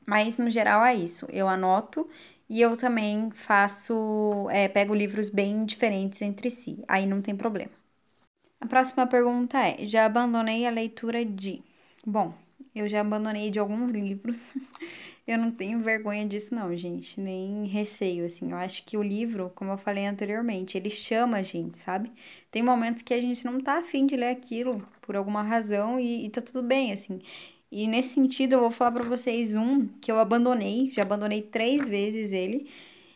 Mas, 0.06 0.38
no 0.38 0.50
geral, 0.50 0.86
é 0.86 0.96
isso. 0.96 1.28
Eu 1.32 1.48
anoto 1.48 2.10
e 2.50 2.62
eu 2.62 2.76
também 2.78 3.30
faço... 3.32 4.48
É, 4.52 4.68
pego 4.68 4.94
livros 4.96 5.30
bem 5.30 5.66
diferentes 5.66 6.22
entre 6.22 6.50
si. 6.50 6.84
Aí 6.88 7.06
não 7.06 7.22
tem 7.22 7.36
problema. 7.36 7.72
A 8.60 8.66
próxima 8.66 9.06
pergunta 9.08 9.58
é: 9.60 9.86
já 9.86 10.06
abandonei 10.06 10.66
a 10.66 10.70
leitura 10.72 11.24
de. 11.24 11.62
Bom, 12.06 12.34
eu 12.76 12.88
já 12.88 13.02
abandonei 13.02 13.50
de 13.52 13.60
alguns 13.60 13.92
livros. 13.92 14.54
eu 15.28 15.38
não 15.38 15.52
tenho 15.52 15.80
vergonha 15.80 16.26
disso, 16.26 16.56
não, 16.56 16.76
gente. 16.76 17.20
Nem 17.20 17.66
receio, 17.66 18.26
assim. 18.26 18.52
Eu 18.52 18.58
acho 18.58 18.84
que 18.84 18.98
o 18.98 19.04
livro, 19.04 19.52
como 19.56 19.72
eu 19.72 19.78
falei 19.78 20.06
anteriormente, 20.06 20.78
ele 20.78 20.90
chama 20.90 21.38
a 21.38 21.44
gente, 21.44 21.78
sabe? 21.78 22.12
Tem 22.52 22.64
momentos 22.64 23.02
que 23.02 23.14
a 23.14 23.22
gente 23.22 23.46
não 23.46 23.60
tá 23.62 23.78
afim 23.78 24.06
de 24.06 24.16
ler 24.16 24.30
aquilo 24.30 24.88
por 25.02 25.16
alguma 25.16 25.44
razão 25.44 26.00
e, 26.00 26.26
e 26.26 26.30
tá 26.30 26.42
tudo 26.42 26.64
bem, 26.64 26.92
assim. 26.94 27.22
E 27.72 27.88
nesse 27.88 28.14
sentido, 28.14 28.54
eu 28.54 28.60
vou 28.62 28.72
falar 28.72 28.92
para 28.92 29.08
vocês 29.08 29.56
um 29.56 29.88
que 30.02 30.12
eu 30.12 30.20
abandonei, 30.20 30.90
já 30.92 31.04
abandonei 31.04 31.42
três 31.42 31.90
vezes 31.90 32.32
ele. 32.32 32.70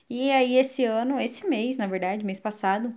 E 0.09 0.29
aí, 0.31 0.57
esse 0.57 0.83
ano, 0.83 1.19
esse 1.19 1.47
mês, 1.47 1.77
na 1.77 1.87
verdade, 1.87 2.25
mês 2.25 2.39
passado, 2.39 2.93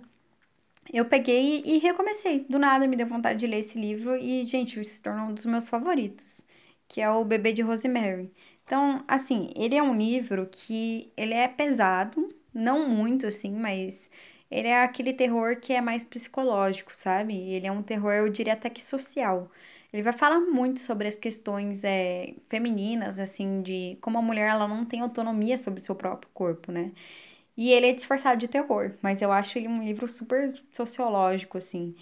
eu 0.93 1.05
peguei 1.05 1.61
e 1.65 1.77
recomecei. 1.79 2.45
Do 2.49 2.59
nada 2.59 2.87
me 2.87 2.95
deu 2.95 3.07
vontade 3.07 3.39
de 3.39 3.47
ler 3.47 3.59
esse 3.59 3.79
livro 3.79 4.15
e, 4.17 4.45
gente, 4.45 4.83
se 4.85 5.01
tornou 5.01 5.27
um 5.27 5.33
dos 5.33 5.45
meus 5.45 5.67
favoritos 5.69 6.45
que 6.87 7.01
é 7.01 7.09
o 7.09 7.25
Bebê 7.25 7.53
de 7.53 7.61
Rosemary. 7.61 8.31
Então, 8.65 9.03
assim, 9.07 9.49
ele 9.55 9.75
é 9.75 9.83
um 9.83 9.95
livro 9.95 10.47
que 10.51 11.11
ele 11.15 11.33
é 11.33 11.47
pesado, 11.47 12.29
não 12.53 12.87
muito 12.89 13.27
assim, 13.27 13.51
mas 13.51 14.09
ele 14.49 14.67
é 14.67 14.83
aquele 14.83 15.13
terror 15.13 15.59
que 15.59 15.73
é 15.73 15.81
mais 15.81 16.03
psicológico, 16.03 16.95
sabe? 16.95 17.35
Ele 17.35 17.67
é 17.67 17.71
um 17.71 17.83
terror, 17.83 18.13
eu 18.13 18.29
diria 18.29 18.53
até 18.53 18.69
que 18.69 18.83
social. 18.83 19.51
Ele 19.93 20.03
vai 20.03 20.13
falar 20.13 20.39
muito 20.41 20.79
sobre 20.79 21.07
as 21.07 21.15
questões 21.15 21.83
é, 21.83 22.33
femininas, 22.49 23.19
assim, 23.19 23.61
de 23.61 23.97
como 24.01 24.17
a 24.17 24.21
mulher 24.21 24.49
ela 24.49 24.67
não 24.67 24.85
tem 24.85 25.01
autonomia 25.01 25.57
sobre 25.57 25.79
o 25.79 25.83
seu 25.83 25.95
próprio 25.95 26.29
corpo, 26.33 26.71
né? 26.71 26.91
E 27.57 27.71
ele 27.71 27.87
é 27.87 27.93
disfarçado 27.93 28.37
de 28.37 28.47
terror, 28.47 28.93
mas 29.01 29.21
eu 29.21 29.31
acho 29.31 29.57
ele 29.57 29.67
um 29.67 29.83
livro 29.83 30.07
super 30.07 30.53
sociológico, 30.73 31.57
assim 31.57 31.95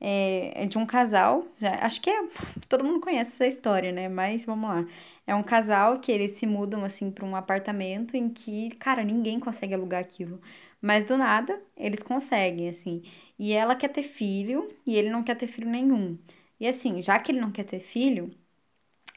é, 0.00 0.62
é 0.64 0.66
de 0.66 0.78
um 0.78 0.86
casal. 0.86 1.46
Acho 1.80 2.00
que 2.00 2.10
é, 2.10 2.28
todo 2.68 2.84
mundo 2.84 3.00
conhece 3.00 3.32
essa 3.32 3.46
história, 3.46 3.92
né? 3.92 4.08
Mas 4.08 4.44
vamos 4.44 4.68
lá. 4.68 4.86
É 5.26 5.34
um 5.34 5.42
casal 5.42 6.00
que 6.00 6.10
eles 6.10 6.32
se 6.32 6.46
mudam 6.46 6.84
assim 6.84 7.10
para 7.10 7.24
um 7.24 7.36
apartamento 7.36 8.16
em 8.16 8.28
que, 8.28 8.70
cara, 8.76 9.04
ninguém 9.04 9.38
consegue 9.40 9.74
alugar 9.74 10.00
aquilo. 10.00 10.40
Mas 10.80 11.04
do 11.04 11.16
nada, 11.16 11.60
eles 11.76 12.02
conseguem, 12.02 12.68
assim. 12.68 13.02
E 13.38 13.52
ela 13.52 13.74
quer 13.74 13.88
ter 13.88 14.02
filho 14.02 14.68
e 14.86 14.96
ele 14.96 15.10
não 15.10 15.22
quer 15.22 15.34
ter 15.36 15.46
filho 15.46 15.68
nenhum. 15.68 16.18
E 16.60 16.66
assim, 16.66 17.02
já 17.02 17.18
que 17.18 17.32
ele 17.32 17.40
não 17.40 17.52
quer 17.52 17.64
ter 17.64 17.80
filho, 17.80 18.30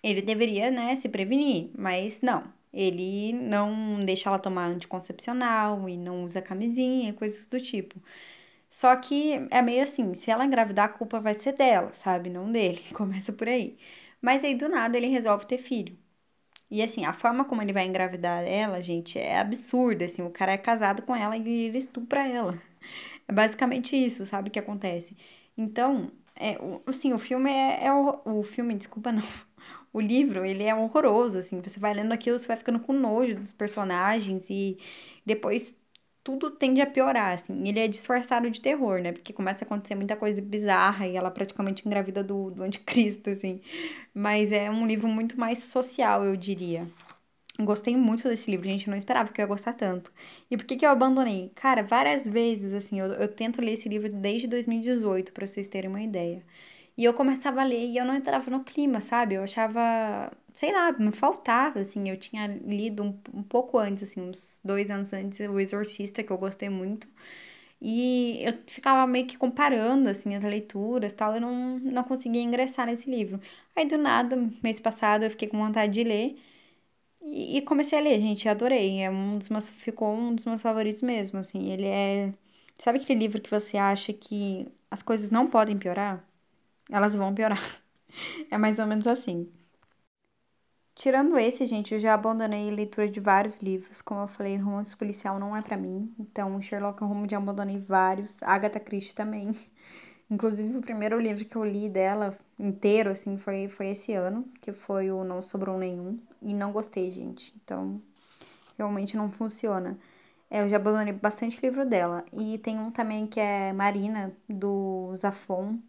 ele 0.04 0.22
deveria, 0.22 0.72
né, 0.72 0.96
se 0.96 1.10
prevenir, 1.10 1.72
mas 1.78 2.22
não. 2.22 2.44
Ele 2.74 3.34
não 3.34 4.00
deixa 4.06 4.30
ela 4.30 4.40
tomar 4.40 4.68
anticoncepcional 4.68 5.90
e 5.90 5.98
não 5.98 6.24
usa 6.24 6.42
camisinha, 6.42 7.14
coisas 7.14 7.46
do 7.48 7.60
tipo. 7.60 8.02
Só 8.70 8.96
que 8.96 9.34
é 9.52 9.62
meio 9.62 9.84
assim, 9.84 10.14
se 10.14 10.32
ela 10.32 10.46
engravidar, 10.46 10.86
a 10.86 10.90
culpa 10.94 11.20
vai 11.20 11.34
ser 11.34 11.54
dela, 11.54 11.92
sabe? 11.94 12.30
Não 12.30 12.52
dele. 12.52 12.82
Começa 12.94 13.34
por 13.34 13.48
aí. 13.48 13.78
Mas 14.22 14.44
aí 14.44 14.56
do 14.56 14.70
nada 14.70 14.98
ele 14.98 15.08
resolve 15.08 15.46
ter 15.46 15.58
filho. 15.58 15.98
E 16.70 16.82
assim, 16.82 17.06
a 17.06 17.14
forma 17.14 17.46
como 17.46 17.62
ele 17.62 17.74
vai 17.74 17.86
engravidar 17.86 18.44
ela, 18.46 18.82
gente, 18.82 19.20
é 19.20 19.40
absurda. 19.40 20.06
Assim, 20.06 20.22
o 20.24 20.30
cara 20.32 20.54
é 20.54 20.58
casado 20.58 21.02
com 21.04 21.16
ela 21.16 21.36
e 21.38 21.48
ele 21.68 21.78
estupra 21.78 22.28
ela. 22.28 22.58
É 23.28 23.34
basicamente 23.34 23.96
isso, 23.96 24.26
sabe, 24.26 24.50
que 24.50 24.60
acontece. 24.60 25.16
Então, 25.58 26.12
é, 26.36 26.58
assim, 26.86 27.14
o 27.14 27.20
filme 27.20 27.50
é, 27.52 27.86
é 27.86 27.94
o, 27.94 28.22
o 28.40 28.44
filme, 28.44 28.76
desculpa, 28.76 29.12
não. 29.14 29.24
O 29.94 30.00
livro, 30.00 30.46
ele 30.46 30.64
é 30.64 30.74
horroroso, 30.74 31.38
assim. 31.40 31.62
Você 31.62 31.80
vai 31.80 31.94
lendo 31.94 32.12
aquilo, 32.14 32.40
você 32.40 32.48
vai 32.48 32.58
ficando 32.58 32.80
com 32.80 32.94
nojo 32.94 33.36
dos 33.36 33.52
personagens 33.52 34.50
e 34.50 34.78
depois 35.26 35.78
tudo 36.24 36.52
tende 36.52 36.82
a 36.82 36.86
piorar, 36.88 37.34
assim. 37.34 37.68
Ele 37.68 37.80
é 37.80 37.88
disfarçado 37.88 38.50
de 38.50 38.62
terror, 38.62 39.02
né? 39.02 39.12
Porque 39.12 39.34
começa 39.34 39.64
a 39.64 39.66
acontecer 39.66 39.96
muita 39.96 40.16
coisa 40.16 40.42
bizarra 40.42 41.08
e 41.08 41.16
ela 41.18 41.32
praticamente 41.32 41.86
engravida 41.88 42.24
do, 42.24 42.52
do 42.52 42.64
anticristo, 42.64 43.30
assim. 43.32 43.62
Mas 44.14 44.52
é 44.52 44.70
um 44.72 44.86
livro 44.88 45.08
muito 45.08 45.40
mais 45.40 45.60
social, 45.64 46.24
eu 46.26 46.36
diria. 46.38 46.88
Gostei 47.60 47.96
muito 47.96 48.28
desse 48.30 48.50
livro, 48.50 48.68
gente. 48.68 48.90
Não 48.90 48.98
esperava 48.98 49.32
que 49.32 49.42
eu 49.42 49.44
ia 49.44 49.48
gostar 49.48 49.74
tanto. 49.74 50.12
E 50.50 50.58
por 50.58 50.66
que, 50.66 50.76
que 50.76 50.86
eu 50.86 50.90
abandonei? 50.90 51.52
Cara, 51.56 51.84
várias 51.84 52.28
vezes, 52.28 52.74
assim, 52.74 53.00
eu, 53.00 53.08
eu 53.14 53.28
tento 53.28 53.62
ler 53.62 53.74
esse 53.74 53.90
livro 53.90 54.10
desde 54.12 54.48
2018, 54.48 55.34
para 55.34 55.46
vocês 55.48 55.68
terem 55.68 55.90
uma 55.90 56.02
ideia. 56.02 56.44
E 56.98 57.04
eu 57.06 57.14
começava 57.14 57.62
a 57.62 57.64
ler 57.64 57.88
e 57.88 57.98
eu 57.98 58.06
não 58.06 58.16
entrava 58.16 58.50
no 58.52 58.64
clima, 58.64 59.02
sabe? 59.02 59.36
Eu 59.36 59.44
achava, 59.44 60.32
sei 60.54 60.72
lá, 60.74 60.92
me 60.94 61.12
faltava, 61.12 61.80
assim. 61.80 62.10
Eu 62.10 62.18
tinha 62.18 62.48
lido 62.48 63.04
um, 63.04 63.20
um 63.34 63.44
pouco 63.44 63.78
antes, 63.80 64.04
assim, 64.04 64.22
uns 64.22 64.60
dois 64.64 64.92
anos 64.92 65.14
antes, 65.14 65.40
O 65.48 65.60
Exorcista, 65.60 66.24
que 66.24 66.32
eu 66.32 66.38
gostei 66.38 66.70
muito. 66.70 67.08
E 67.82 68.40
eu 68.44 68.54
ficava 68.68 69.08
meio 69.08 69.26
que 69.28 69.38
comparando, 69.38 70.10
assim, 70.10 70.36
as 70.36 70.44
leituras 70.44 71.14
tal. 71.14 71.36
Eu 71.36 71.42
não, 71.42 71.80
não 71.80 72.04
conseguia 72.04 72.42
ingressar 72.42 72.86
nesse 72.88 73.10
livro. 73.10 73.40
Aí, 73.76 73.86
do 73.88 73.98
nada, 73.98 74.38
mês 74.64 74.80
passado, 74.80 75.24
eu 75.24 75.32
fiquei 75.32 75.48
com 75.48 75.58
vontade 75.58 75.94
de 75.94 76.04
ler. 76.04 76.38
E, 77.24 77.58
e 77.58 77.62
comecei 77.62 77.98
a 78.00 78.02
ler, 78.02 78.20
gente. 78.20 78.48
Adorei. 78.50 79.02
É 79.02 79.10
um 79.10 79.38
dos 79.38 79.50
meus, 79.50 79.70
ficou 79.70 80.14
um 80.16 80.36
dos 80.36 80.46
meus 80.46 80.62
favoritos 80.62 81.02
mesmo, 81.02 81.40
assim. 81.40 81.72
Ele 81.72 81.88
é... 81.88 82.34
Sabe 82.80 83.00
aquele 83.00 83.20
livro 83.20 83.42
que 83.42 83.50
você 83.52 83.78
acha 83.78 84.14
que 84.14 84.68
as 84.90 85.04
coisas 85.04 85.30
não 85.32 85.48
podem 85.48 85.78
piorar? 85.78 86.24
Elas 86.92 87.16
vão 87.16 87.34
piorar. 87.36 87.62
É 88.52 88.58
mais 88.58 88.80
ou 88.80 88.86
menos 88.88 89.08
assim. 89.08 89.52
Tirando 90.94 91.38
esse, 91.38 91.66
gente, 91.66 91.94
eu 91.94 92.00
já 92.00 92.14
abandonei 92.14 92.70
a 92.70 92.74
leitura 92.76 93.10
de 93.10 93.20
vários 93.20 93.60
livros. 93.60 94.02
Como 94.02 94.22
eu 94.22 94.28
falei, 94.28 94.58
romance 94.58 94.96
policial 94.96 95.40
não 95.40 95.56
é 95.56 95.62
para 95.62 95.78
mim. 95.78 96.14
Então, 96.20 96.62
Sherlock 96.62 97.04
Holmes 97.04 97.32
já 97.32 97.38
abandonei 97.38 97.80
vários. 97.80 98.42
Agatha 98.44 98.80
Christie 98.80 99.16
também. 99.16 99.52
Inclusive, 100.30 100.78
o 100.78 100.82
primeiro 100.82 101.20
livro 101.20 101.46
que 101.46 101.56
eu 101.56 101.66
li 101.66 101.90
dela 101.90 102.38
inteiro, 102.60 103.10
assim, 103.12 103.38
foi, 103.38 103.68
foi 103.68 103.88
esse 103.90 104.14
ano, 104.14 104.46
que 104.62 104.72
foi 104.74 105.12
o 105.12 105.24
Não 105.24 105.42
Sobrou 105.42 105.78
Nenhum. 105.78 106.20
E 106.42 106.54
não 106.54 106.72
gostei, 106.72 107.10
gente. 107.10 107.54
Então, 107.64 108.02
realmente 108.78 109.18
não 109.18 109.32
funciona. 109.32 109.98
É, 110.50 110.62
eu 110.64 110.68
já 110.70 110.78
abandonei 110.78 111.14
bastante 111.14 111.60
livro 111.64 111.86
dela. 111.86 112.26
E 112.34 112.58
tem 112.60 112.80
um 112.80 112.92
também 112.92 113.28
que 113.28 113.40
é 113.40 113.74
Marina, 113.74 114.34
do 114.50 115.14
Zafon. 115.16 115.80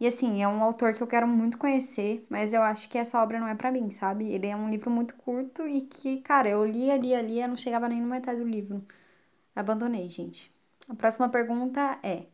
E 0.00 0.06
assim, 0.06 0.42
é 0.42 0.48
um 0.48 0.62
autor 0.64 0.94
que 0.94 1.02
eu 1.02 1.06
quero 1.06 1.28
muito 1.28 1.58
conhecer, 1.58 2.26
mas 2.30 2.54
eu 2.54 2.62
acho 2.62 2.88
que 2.88 2.96
essa 2.98 3.22
obra 3.22 3.38
não 3.38 3.46
é 3.46 3.54
para 3.54 3.70
mim, 3.70 3.90
sabe? 3.90 4.32
Ele 4.32 4.46
é 4.46 4.56
um 4.56 4.70
livro 4.70 4.90
muito 4.90 5.14
curto 5.16 5.68
e 5.68 5.82
que, 5.82 6.20
cara, 6.22 6.48
eu 6.48 6.64
lia, 6.64 6.96
lia, 6.96 7.20
lia, 7.22 7.46
não 7.46 7.56
chegava 7.56 7.88
nem 7.88 8.00
no 8.00 8.08
metade 8.08 8.40
do 8.40 8.46
livro. 8.48 8.84
Abandonei, 9.54 10.08
gente. 10.08 10.52
A 10.88 10.94
próxima 10.94 11.28
pergunta 11.28 11.98
é: 12.02 12.26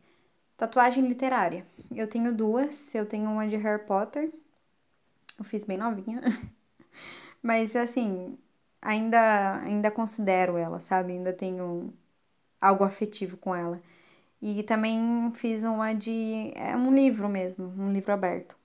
tatuagem 0.57 1.07
literária. 1.07 1.65
Eu 1.95 2.07
tenho 2.07 2.33
duas, 2.35 2.93
eu 2.95 3.05
tenho 3.05 3.29
uma 3.29 3.47
de 3.47 3.57
Harry 3.57 3.85
Potter. 3.85 4.31
Eu 5.37 5.45
fiz 5.45 5.63
bem 5.65 5.77
novinha. 5.77 6.21
mas 7.41 7.75
assim, 7.75 8.37
ainda 8.81 9.61
ainda 9.61 9.91
considero 9.91 10.57
ela, 10.57 10.79
sabe? 10.79 11.13
Ainda 11.13 11.33
tenho 11.33 11.93
algo 12.61 12.83
afetivo 12.83 13.37
com 13.37 13.55
ela. 13.55 13.81
E 14.41 14.63
também 14.63 15.31
fiz 15.35 15.63
uma 15.63 15.93
de. 15.93 16.51
É 16.55 16.75
um 16.75 16.93
livro 16.93 17.27
mesmo, 17.29 17.67
um 17.77 17.91
livro 17.91 18.11
aberto. 18.13 18.55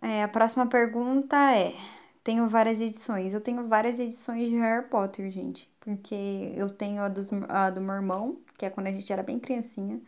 É, 0.00 0.22
a 0.22 0.28
próxima 0.28 0.66
pergunta 0.66 1.36
é: 1.54 1.74
tenho 2.22 2.48
várias 2.48 2.80
edições. 2.80 3.34
Eu 3.34 3.40
tenho 3.40 3.66
várias 3.68 3.98
edições 4.00 4.48
de 4.48 4.56
Harry 4.56 4.86
Potter, 4.88 5.30
gente. 5.30 5.70
Porque 5.80 6.14
eu 6.56 6.70
tenho 6.70 7.02
a, 7.02 7.08
dos, 7.08 7.30
a 7.48 7.70
do 7.70 7.80
meu 7.80 7.94
irmão, 7.94 8.38
que 8.58 8.66
é 8.66 8.70
quando 8.70 8.88
a 8.88 8.92
gente 8.92 9.12
era 9.12 9.22
bem 9.22 9.38
criancinha. 9.38 10.00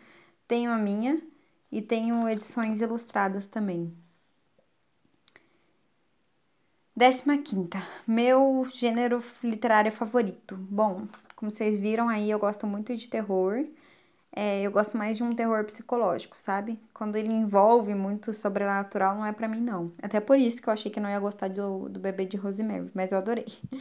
Tenho 0.49 0.71
a 0.73 0.79
minha 0.79 1.23
e 1.73 1.83
tenho 1.83 2.29
edições 2.29 2.81
ilustradas 2.81 3.47
também. 3.47 3.95
Décima 6.95 7.39
quinta, 7.39 7.83
meu 8.07 8.67
gênero 8.73 9.23
literário 9.43 9.91
favorito. 9.91 10.57
Bom, 10.57 11.07
como 11.41 11.51
vocês 11.51 11.79
viram 11.79 12.07
aí, 12.11 12.31
eu 12.31 12.39
gosto 12.39 12.67
muito 12.67 12.95
de 12.95 13.09
terror. 13.09 13.65
É, 14.31 14.63
eu 14.63 14.71
gosto 14.71 14.97
mais 14.97 15.17
de 15.17 15.23
um 15.25 15.35
terror 15.35 15.65
psicológico, 15.65 16.39
sabe? 16.39 16.79
Quando 16.93 17.17
ele 17.17 17.33
envolve 17.33 17.95
muito 17.95 18.33
sobrenatural, 18.35 19.17
não 19.17 19.25
é 19.27 19.33
para 19.33 19.49
mim, 19.49 19.61
não. 19.61 19.91
Até 20.03 20.21
por 20.21 20.39
isso 20.39 20.61
que 20.63 20.69
eu 20.69 20.73
achei 20.73 20.91
que 20.91 21.01
não 21.01 21.09
ia 21.11 21.19
gostar 21.19 21.49
do, 21.49 21.89
do 21.89 21.99
bebê 21.99 22.27
de 22.27 22.37
Rosemary, 22.37 22.91
mas 22.95 23.11
eu 23.13 23.19
adorei. 23.19 23.47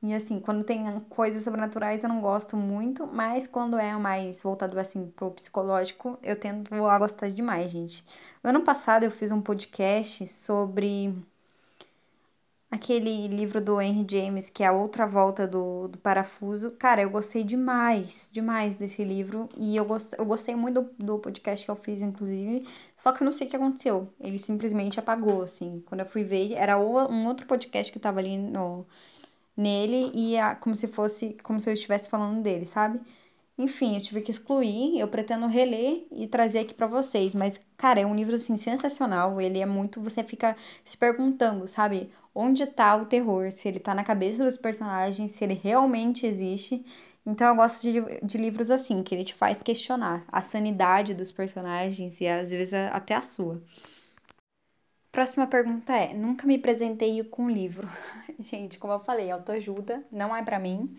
E 0.00 0.14
assim, 0.14 0.38
quando 0.38 0.62
tem 0.62 0.84
coisas 1.10 1.42
sobrenaturais 1.42 2.04
eu 2.04 2.08
não 2.08 2.20
gosto 2.20 2.56
muito, 2.56 3.04
mas 3.08 3.48
quando 3.48 3.76
é 3.76 3.96
mais 3.96 4.40
voltado 4.40 4.78
assim 4.78 5.10
pro 5.10 5.32
psicológico, 5.32 6.16
eu 6.22 6.36
tendo 6.38 6.72
a 6.86 6.98
gostar 7.00 7.28
demais, 7.30 7.72
gente. 7.72 8.06
ano 8.44 8.62
passado 8.62 9.02
eu 9.02 9.10
fiz 9.10 9.32
um 9.32 9.40
podcast 9.42 10.24
sobre 10.28 11.12
aquele 12.70 13.28
livro 13.28 13.60
do 13.60 13.80
Henry 13.80 14.06
James, 14.08 14.50
que 14.50 14.62
é 14.62 14.66
a 14.66 14.72
outra 14.72 15.06
volta 15.06 15.46
do, 15.46 15.88
do 15.88 15.98
parafuso. 15.98 16.70
Cara, 16.72 17.00
eu 17.02 17.10
gostei 17.10 17.42
demais, 17.42 18.28
demais 18.32 18.76
desse 18.76 19.02
livro. 19.04 19.48
E 19.56 19.76
eu, 19.76 19.84
gost, 19.84 20.12
eu 20.18 20.26
gostei 20.26 20.54
muito 20.54 20.82
do, 20.82 20.90
do 20.98 21.18
podcast 21.18 21.64
que 21.64 21.70
eu 21.70 21.76
fiz, 21.76 22.02
inclusive. 22.02 22.66
Só 22.96 23.12
que 23.12 23.22
eu 23.22 23.24
não 23.24 23.32
sei 23.32 23.46
o 23.46 23.50
que 23.50 23.56
aconteceu. 23.56 24.12
Ele 24.20 24.38
simplesmente 24.38 25.00
apagou, 25.00 25.42
assim. 25.42 25.82
Quando 25.86 26.00
eu 26.00 26.06
fui 26.06 26.24
ver, 26.24 26.52
era 26.54 26.78
um 26.78 27.26
outro 27.26 27.46
podcast 27.46 27.92
que 27.92 27.98
tava 27.98 28.20
ali 28.20 28.36
no, 28.36 28.86
nele. 29.56 30.12
E 30.14 30.38
a, 30.38 30.54
como 30.54 30.76
se 30.76 30.88
fosse, 30.88 31.36
como 31.42 31.60
se 31.60 31.70
eu 31.70 31.74
estivesse 31.74 32.08
falando 32.08 32.42
dele, 32.42 32.66
sabe? 32.66 33.00
Enfim, 33.58 33.96
eu 33.96 34.00
tive 34.00 34.20
que 34.20 34.30
excluir, 34.30 35.00
eu 35.00 35.08
pretendo 35.08 35.46
reler 35.48 36.06
e 36.12 36.28
trazer 36.28 36.60
aqui 36.60 36.72
para 36.72 36.86
vocês, 36.86 37.34
mas 37.34 37.60
cara, 37.76 38.00
é 38.00 38.06
um 38.06 38.14
livro 38.14 38.36
assim 38.36 38.56
sensacional, 38.56 39.40
ele 39.40 39.58
é 39.58 39.66
muito, 39.66 40.00
você 40.00 40.22
fica 40.22 40.56
se 40.84 40.96
perguntando, 40.96 41.66
sabe? 41.66 42.08
Onde 42.40 42.66
tá 42.66 42.94
o 42.94 43.04
terror? 43.06 43.50
Se 43.50 43.66
ele 43.66 43.80
tá 43.80 43.92
na 43.92 44.04
cabeça 44.04 44.44
dos 44.44 44.56
personagens, 44.56 45.32
se 45.32 45.42
ele 45.42 45.54
realmente 45.54 46.24
existe. 46.24 46.84
Então 47.26 47.48
eu 47.48 47.56
gosto 47.56 47.82
de, 47.82 48.00
de 48.22 48.38
livros 48.38 48.70
assim, 48.70 49.02
que 49.02 49.12
ele 49.12 49.24
te 49.24 49.34
faz 49.34 49.60
questionar 49.60 50.24
a 50.30 50.40
sanidade 50.40 51.14
dos 51.14 51.32
personagens 51.32 52.20
e 52.20 52.28
às 52.28 52.52
vezes 52.52 52.74
até 52.74 53.16
a 53.16 53.22
sua. 53.22 53.60
Próxima 55.10 55.48
pergunta 55.48 55.92
é: 55.92 56.14
nunca 56.14 56.46
me 56.46 56.56
presentei 56.58 57.24
com 57.24 57.50
livro. 57.50 57.88
Gente, 58.38 58.78
como 58.78 58.92
eu 58.92 59.00
falei, 59.00 59.32
autoajuda 59.32 60.06
não 60.08 60.34
é 60.34 60.40
para 60.40 60.60
mim, 60.60 60.96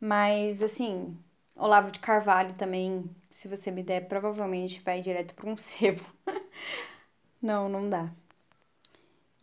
mas 0.00 0.62
assim, 0.62 1.16
Olavo 1.56 1.90
de 1.90 1.98
Carvalho 1.98 2.54
também, 2.54 3.04
se 3.30 3.48
você 3.48 3.70
me 3.72 3.82
der, 3.82 4.08
provavelmente 4.08 4.80
vai 4.80 5.00
direto 5.00 5.34
para 5.34 5.50
um 5.50 5.56
sebo. 5.58 6.04
não, 7.42 7.68
não 7.68 7.88
dá. 7.90 8.10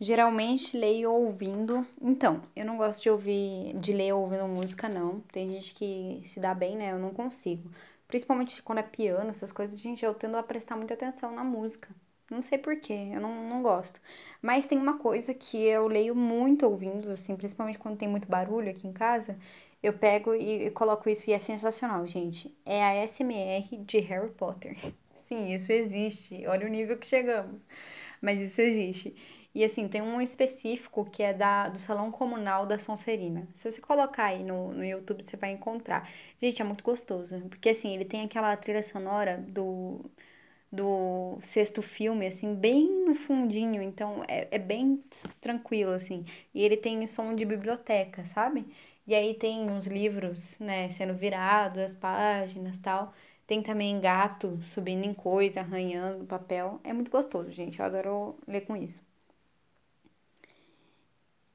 Geralmente 0.00 0.76
leio 0.78 1.12
ouvindo. 1.12 1.86
Então, 2.00 2.42
eu 2.56 2.64
não 2.64 2.76
gosto 2.78 3.02
de 3.02 3.10
ouvir, 3.10 3.74
de 3.78 3.92
ler 3.92 4.12
ouvindo 4.14 4.48
música, 4.48 4.88
não. 4.88 5.20
Tem 5.32 5.46
gente 5.52 5.74
que 5.74 6.20
se 6.24 6.40
dá 6.40 6.54
bem, 6.54 6.76
né? 6.76 6.92
Eu 6.92 6.98
não 6.98 7.10
consigo. 7.12 7.70
Principalmente 8.08 8.62
quando 8.62 8.78
é 8.78 8.82
piano, 8.82 9.30
essas 9.30 9.52
coisas, 9.52 9.78
gente, 9.78 10.04
eu 10.04 10.14
tendo 10.14 10.36
a 10.36 10.42
prestar 10.42 10.76
muita 10.76 10.94
atenção 10.94 11.32
na 11.32 11.44
música. 11.44 11.88
Não 12.30 12.40
sei 12.42 12.58
porquê, 12.58 13.10
eu 13.12 13.20
não, 13.20 13.48
não 13.48 13.62
gosto. 13.62 14.00
Mas 14.40 14.64
tem 14.66 14.78
uma 14.78 14.98
coisa 14.98 15.34
que 15.34 15.62
eu 15.64 15.86
leio 15.86 16.14
muito 16.14 16.64
ouvindo, 16.66 17.10
assim, 17.10 17.36
principalmente 17.36 17.78
quando 17.78 17.98
tem 17.98 18.08
muito 18.08 18.28
barulho 18.28 18.70
aqui 18.70 18.86
em 18.86 18.92
casa, 18.92 19.36
eu 19.82 19.92
pego 19.92 20.34
e, 20.34 20.66
e 20.66 20.70
coloco 20.70 21.08
isso 21.10 21.28
e 21.30 21.32
é 21.32 21.38
sensacional, 21.38 22.06
gente. 22.06 22.56
É 22.64 22.82
a 22.84 22.94
SMR 23.04 23.76
de 23.78 23.98
Harry 23.98 24.30
Potter. 24.30 24.76
Sim, 25.26 25.48
isso 25.52 25.72
existe. 25.72 26.46
Olha 26.46 26.66
o 26.66 26.70
nível 26.70 26.96
que 26.98 27.06
chegamos. 27.06 27.66
Mas 28.20 28.40
isso 28.40 28.60
existe. 28.60 29.14
E 29.54 29.64
assim, 29.64 29.88
tem 29.88 30.00
um 30.00 30.20
específico 30.20 31.04
que 31.10 31.22
é 31.22 31.32
da, 31.34 31.68
do 31.68 31.78
Salão 31.78 32.10
Comunal 32.10 32.66
da 32.66 32.78
Sonserina. 32.78 33.48
Se 33.54 33.70
você 33.70 33.80
colocar 33.80 34.26
aí 34.26 34.44
no, 34.44 34.72
no 34.72 34.84
YouTube, 34.84 35.24
você 35.24 35.36
vai 35.36 35.50
encontrar. 35.52 36.08
Gente, 36.40 36.62
é 36.62 36.64
muito 36.64 36.84
gostoso. 36.84 37.40
Porque 37.48 37.70
assim, 37.70 37.94
ele 37.94 38.04
tem 38.04 38.22
aquela 38.22 38.56
trilha 38.56 38.82
sonora 38.82 39.38
do, 39.48 40.00
do 40.70 41.38
sexto 41.42 41.82
filme, 41.82 42.26
assim, 42.26 42.54
bem 42.54 42.88
no 43.06 43.14
fundinho. 43.14 43.82
Então, 43.82 44.24
é, 44.28 44.48
é 44.50 44.58
bem 44.58 45.02
tranquilo, 45.40 45.92
assim. 45.92 46.24
E 46.54 46.62
ele 46.62 46.76
tem 46.76 47.06
som 47.06 47.34
de 47.34 47.44
biblioteca, 47.44 48.24
sabe? 48.24 48.66
E 49.06 49.14
aí 49.14 49.34
tem 49.34 49.68
uns 49.70 49.86
livros, 49.86 50.58
né, 50.60 50.88
sendo 50.90 51.14
virados, 51.14 51.82
as 51.82 51.94
páginas 51.94 52.78
tal. 52.78 53.12
Tem 53.46 53.62
também 53.62 54.00
gato 54.00 54.60
subindo 54.64 55.04
em 55.04 55.12
coisa, 55.14 55.60
arranhando 55.60 56.24
papel. 56.24 56.80
É 56.84 56.92
muito 56.92 57.10
gostoso, 57.10 57.50
gente. 57.50 57.80
Eu 57.80 57.86
adoro 57.86 58.36
ler 58.46 58.60
com 58.62 58.76
isso. 58.76 59.09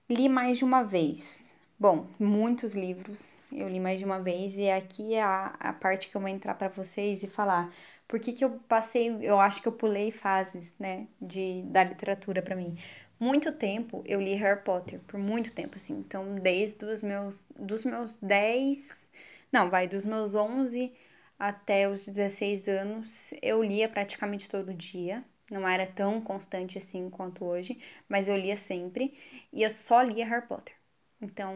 Li 0.10 0.30
mais 0.30 0.58
de 0.58 0.64
uma 0.64 0.84
vez. 0.84 1.60
Bom, 1.80 2.08
muitos 2.20 2.74
livros 2.74 3.42
eu 3.52 3.68
li 3.68 3.80
mais 3.80 4.00
de 4.00 4.06
uma 4.06 4.20
vez 4.20 4.58
e 4.58 4.70
aqui 4.70 5.14
é 5.16 5.22
a, 5.24 5.48
a 5.60 5.74
parte 5.74 6.10
que 6.10 6.16
eu 6.16 6.22
vou 6.22 6.30
entrar 6.30 6.56
para 6.56 6.70
vocês 6.70 7.24
e 7.24 7.28
falar 7.28 7.74
por 8.08 8.20
que, 8.20 8.32
que 8.32 8.46
eu 8.46 8.52
passei, 8.68 9.18
eu 9.22 9.40
acho 9.40 9.62
que 9.62 9.68
eu 9.68 9.72
pulei 9.72 10.12
fases, 10.12 10.76
né, 10.80 11.08
de, 11.20 11.64
da 11.64 11.84
literatura 11.84 12.42
para 12.42 12.56
mim 12.56 12.78
muito 13.20 13.52
tempo 13.52 14.04
eu 14.06 14.22
li 14.22 14.34
Harry 14.36 14.62
Potter, 14.62 15.00
por 15.08 15.20
muito 15.20 15.52
tempo, 15.52 15.78
assim. 15.78 15.94
Então, 16.00 16.36
desde 16.36 16.86
os 16.86 17.02
meus, 17.02 17.46
dos 17.58 17.84
meus 17.86 18.18
10, 18.18 19.10
não, 19.52 19.70
vai, 19.70 19.88
dos 19.88 20.06
meus 20.06 20.36
11 20.36 20.94
até 21.40 21.90
os 21.90 22.08
16 22.08 22.68
anos, 22.68 23.34
eu 23.42 23.64
lia 23.64 23.90
praticamente 23.90 24.50
todo 24.50 24.74
dia. 24.74 25.24
Não 25.50 25.68
era 25.68 25.86
tão 25.88 26.20
constante 26.22 26.78
assim 26.78 27.10
quanto 27.10 27.46
hoje, 27.46 27.80
mas 28.10 28.28
eu 28.28 28.36
lia 28.38 28.58
sempre. 28.58 29.14
E 29.54 29.64
eu 29.64 29.70
só 29.70 30.02
lia 30.02 30.26
Harry 30.26 30.48
Potter. 30.48 30.76
Então, 31.22 31.56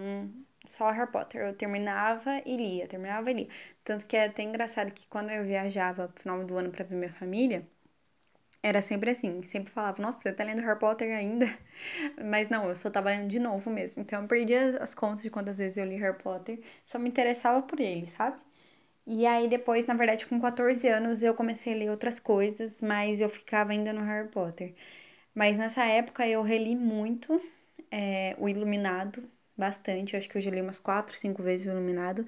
só 0.65 0.91
Harry 0.91 1.11
Potter. 1.11 1.41
Eu 1.41 1.55
terminava 1.55 2.41
e 2.45 2.55
lia, 2.57 2.87
terminava 2.87 3.31
e 3.31 3.33
lia. 3.33 3.49
Tanto 3.83 4.05
que 4.05 4.15
é 4.15 4.25
até 4.25 4.43
engraçado 4.43 4.91
que 4.91 5.07
quando 5.07 5.31
eu 5.31 5.43
viajava 5.43 6.07
no 6.07 6.13
final 6.19 6.45
do 6.45 6.57
ano 6.57 6.71
para 6.71 6.85
ver 6.85 6.95
minha 6.95 7.13
família, 7.13 7.67
era 8.61 8.81
sempre 8.81 9.11
assim, 9.11 9.41
sempre 9.43 9.71
falava, 9.71 10.01
nossa, 10.01 10.19
você 10.21 10.33
tá 10.33 10.43
lendo 10.43 10.61
Harry 10.61 10.79
Potter 10.79 11.15
ainda? 11.15 11.47
Mas 12.23 12.49
não, 12.49 12.67
eu 12.69 12.75
só 12.75 12.89
tava 12.89 13.09
lendo 13.09 13.29
de 13.29 13.39
novo 13.39 13.69
mesmo. 13.69 14.01
Então 14.01 14.21
eu 14.21 14.27
perdi 14.27 14.53
as 14.55 14.93
contas 14.95 15.21
de 15.23 15.29
quantas 15.29 15.57
vezes 15.59 15.77
eu 15.77 15.85
li 15.85 15.95
Harry 15.97 16.17
Potter, 16.17 16.59
só 16.85 16.99
me 16.99 17.09
interessava 17.09 17.61
por 17.61 17.79
ele, 17.79 18.05
sabe? 18.05 18.37
E 19.09 19.25
aí 19.25 19.47
depois, 19.49 19.85
na 19.87 19.95
verdade, 19.95 20.27
com 20.27 20.39
14 20.39 20.87
anos 20.87 21.23
eu 21.23 21.33
comecei 21.33 21.73
a 21.73 21.77
ler 21.77 21.89
outras 21.91 22.19
coisas, 22.19 22.81
mas 22.81 23.21
eu 23.21 23.29
ficava 23.29 23.71
ainda 23.71 23.91
no 23.93 24.01
Harry 24.03 24.29
Potter. 24.29 24.75
Mas 25.35 25.57
nessa 25.59 25.85
época 25.85 26.27
eu 26.27 26.41
reli 26.43 26.75
muito 26.75 27.41
é, 27.91 28.35
O 28.39 28.49
Iluminado, 28.49 29.23
bastante, 29.57 30.13
eu 30.13 30.19
acho 30.19 30.29
que 30.29 30.37
eu 30.37 30.41
já 30.41 30.51
li 30.51 30.61
umas 30.61 30.79
4, 30.79 31.17
5 31.17 31.43
vezes 31.43 31.65
O 31.67 31.69
Iluminado. 31.71 32.25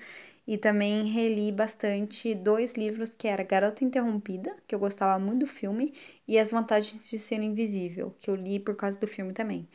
E 0.48 0.58
também 0.58 1.06
reli 1.06 1.52
bastante 1.52 2.36
dois 2.36 2.74
livros 2.74 3.14
que 3.14 3.28
era 3.28 3.44
Garota 3.44 3.84
Interrompida, 3.86 4.56
que 4.68 4.76
eu 4.76 4.80
gostava 4.80 5.20
muito 5.20 5.42
do 5.42 5.48
filme, 5.48 5.94
e 6.28 6.40
As 6.40 6.52
Vantagens 6.52 7.10
de 7.10 7.20
Ser 7.20 7.42
Invisível, 7.42 8.16
que 8.20 8.30
eu 8.30 8.36
li 8.36 8.60
por 8.60 8.76
causa 8.76 9.00
do 9.00 9.08
filme 9.08 9.34
também. 9.34 9.70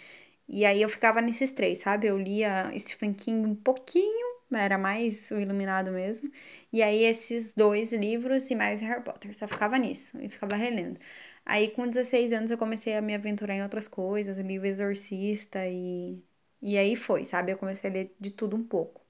E 0.48 0.64
aí 0.64 0.80
eu 0.82 0.88
ficava 0.88 1.20
nesses 1.20 1.52
três, 1.52 1.78
sabe? 1.78 2.06
Eu 2.06 2.18
lia 2.18 2.70
Stephen 2.78 3.12
King 3.14 3.46
um 3.48 3.54
pouquinho, 3.54 4.25
era 4.52 4.78
mais 4.78 5.30
o 5.30 5.38
Iluminado 5.38 5.90
mesmo. 5.92 6.30
E 6.72 6.82
aí 6.82 7.02
esses 7.04 7.54
dois 7.54 7.92
livros 7.92 8.50
e 8.50 8.54
mais 8.54 8.80
Harry 8.80 9.02
Potter, 9.02 9.36
só 9.36 9.46
ficava 9.48 9.78
nisso 9.78 10.18
e 10.20 10.28
ficava 10.28 10.56
relendo. 10.56 10.98
Aí 11.44 11.70
com 11.70 11.86
16 11.88 12.32
anos 12.32 12.50
eu 12.50 12.58
comecei 12.58 12.96
a 12.96 13.02
me 13.02 13.14
aventurar 13.14 13.54
em 13.54 13.62
outras 13.62 13.88
coisas, 13.88 14.38
li 14.38 14.58
o 14.58 14.64
Exorcista 14.66 15.66
e 15.66 16.22
e 16.62 16.76
aí 16.78 16.96
foi, 16.96 17.24
sabe? 17.24 17.52
Eu 17.52 17.58
comecei 17.58 17.88
a 17.90 17.92
ler 17.92 18.14
de 18.18 18.30
tudo 18.30 18.56
um 18.56 18.64
pouco 18.64 19.04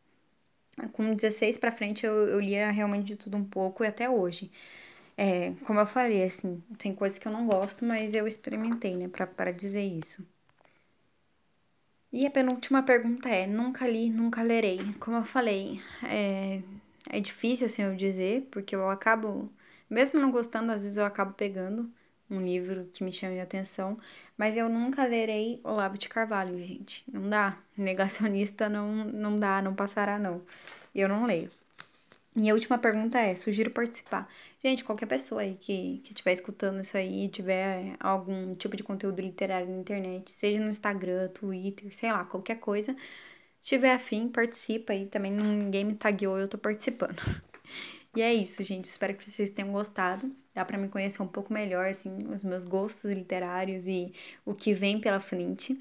com 0.92 1.14
16 1.14 1.56
para 1.58 1.72
frente 1.72 2.04
eu, 2.06 2.12
eu 2.28 2.40
lia 2.40 2.70
realmente 2.70 3.04
de 3.06 3.16
tudo 3.16 3.36
um 3.36 3.44
pouco 3.44 3.84
e 3.84 3.86
até 3.86 4.08
hoje. 4.10 4.50
É, 5.16 5.52
como 5.66 5.80
eu 5.80 5.86
falei, 5.86 6.22
assim, 6.24 6.62
tem 6.78 6.94
coisas 6.94 7.18
que 7.18 7.26
eu 7.28 7.32
não 7.32 7.46
gosto, 7.46 7.84
mas 7.84 8.14
eu 8.14 8.26
experimentei, 8.26 8.96
né, 8.96 9.08
pra 9.08 9.50
dizer 9.52 9.82
isso. 9.84 10.26
E 12.18 12.26
a 12.26 12.30
penúltima 12.30 12.82
pergunta 12.82 13.28
é: 13.28 13.46
nunca 13.46 13.86
li, 13.86 14.08
nunca 14.08 14.42
lerei. 14.42 14.78
Como 14.98 15.18
eu 15.18 15.24
falei, 15.24 15.82
é, 16.02 16.62
é 17.10 17.20
difícil 17.20 17.66
assim 17.66 17.82
eu 17.82 17.94
dizer, 17.94 18.48
porque 18.50 18.74
eu 18.74 18.88
acabo, 18.88 19.52
mesmo 19.90 20.18
não 20.18 20.30
gostando, 20.30 20.72
às 20.72 20.82
vezes 20.82 20.96
eu 20.96 21.04
acabo 21.04 21.34
pegando 21.34 21.92
um 22.30 22.40
livro 22.40 22.88
que 22.94 23.04
me 23.04 23.12
chame 23.12 23.38
a 23.38 23.42
atenção, 23.42 23.98
mas 24.36 24.56
eu 24.56 24.66
nunca 24.66 25.04
lerei 25.04 25.60
Olavo 25.62 25.98
de 25.98 26.08
Carvalho, 26.08 26.58
gente. 26.64 27.04
Não 27.12 27.28
dá. 27.28 27.58
Negacionista 27.76 28.66
não, 28.66 28.88
não 29.04 29.38
dá, 29.38 29.60
não 29.60 29.74
passará, 29.74 30.18
não. 30.18 30.40
Eu 30.94 31.08
não 31.10 31.26
leio. 31.26 31.50
E 32.36 32.50
a 32.50 32.54
última 32.54 32.78
pergunta 32.78 33.18
é: 33.18 33.34
sugiro 33.34 33.70
participar. 33.70 34.28
Gente, 34.62 34.84
qualquer 34.84 35.06
pessoa 35.06 35.40
aí 35.40 35.54
que 35.56 36.02
estiver 36.04 36.32
escutando 36.32 36.80
isso 36.82 36.96
aí, 36.96 37.28
tiver 37.28 37.96
algum 37.98 38.54
tipo 38.54 38.76
de 38.76 38.82
conteúdo 38.82 39.20
literário 39.22 39.68
na 39.68 39.76
internet, 39.78 40.30
seja 40.30 40.60
no 40.60 40.70
Instagram, 40.70 41.28
Twitter, 41.28 41.94
sei 41.96 42.12
lá, 42.12 42.24
qualquer 42.24 42.56
coisa, 42.60 42.94
tiver 43.62 43.94
afim, 43.94 44.28
participa 44.28 44.92
aí. 44.92 45.06
Também 45.06 45.32
ninguém 45.32 45.84
me 45.84 45.94
tagueou, 45.94 46.38
eu 46.38 46.48
tô 46.48 46.58
participando. 46.58 47.16
E 48.16 48.22
é 48.22 48.32
isso, 48.34 48.64
gente. 48.64 48.86
Espero 48.86 49.14
que 49.14 49.30
vocês 49.30 49.50
tenham 49.50 49.72
gostado. 49.72 50.34
Dá 50.54 50.64
para 50.64 50.78
me 50.78 50.88
conhecer 50.88 51.22
um 51.22 51.28
pouco 51.28 51.52
melhor, 51.52 51.86
assim, 51.86 52.18
os 52.32 52.42
meus 52.44 52.64
gostos 52.64 53.10
literários 53.10 53.86
e 53.88 54.12
o 54.44 54.54
que 54.54 54.72
vem 54.74 54.98
pela 55.00 55.20
frente. 55.20 55.78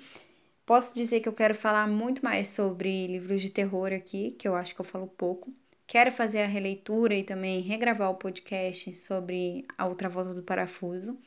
Posso 0.66 0.96
dizer 0.96 1.22
que 1.22 1.30
eu 1.30 1.34
quero 1.34 1.56
falar 1.56 1.88
muito 1.88 2.24
mais 2.24 2.50
sobre 2.50 3.08
livros 3.08 3.42
de 3.42 3.52
terror 3.52 3.94
aqui, 3.94 4.32
que 4.32 4.48
eu 4.48 4.56
acho 4.56 4.76
que 4.76 4.82
eu 4.82 4.86
falo 4.86 5.08
pouco. 5.08 5.54
Quero 5.88 6.12
fazer 6.12 6.42
a 6.42 6.48
releitura 6.48 7.14
e 7.16 7.24
também 7.24 7.62
regravar 7.62 8.10
o 8.12 8.16
podcast 8.16 8.96
sobre 8.96 9.66
A 9.78 9.86
Outra 9.86 10.10
Volta 10.10 10.34
do 10.34 10.44
Parafuso. 10.44 11.18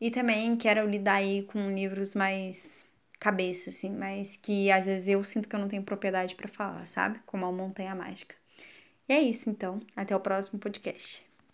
E 0.00 0.10
também 0.10 0.56
quero 0.56 0.88
lidar 0.88 1.14
aí 1.16 1.42
com 1.44 1.70
livros 1.72 2.14
mais 2.14 2.84
cabeça, 3.18 3.70
assim, 3.70 3.90
mas 3.90 4.36
que 4.36 4.70
às 4.70 4.86
vezes 4.86 5.08
eu 5.08 5.22
sinto 5.24 5.48
que 5.48 5.56
eu 5.56 5.60
não 5.60 5.68
tenho 5.68 5.82
propriedade 5.82 6.34
para 6.34 6.48
falar, 6.48 6.86
sabe? 6.86 7.20
Como 7.26 7.44
a 7.46 7.52
Montanha 7.52 7.94
Mágica. 7.94 8.34
E 9.08 9.12
é 9.12 9.20
isso, 9.20 9.50
então. 9.50 9.80
Até 9.96 10.14
o 10.16 10.20
próximo 10.20 10.58
podcast. 10.60 11.27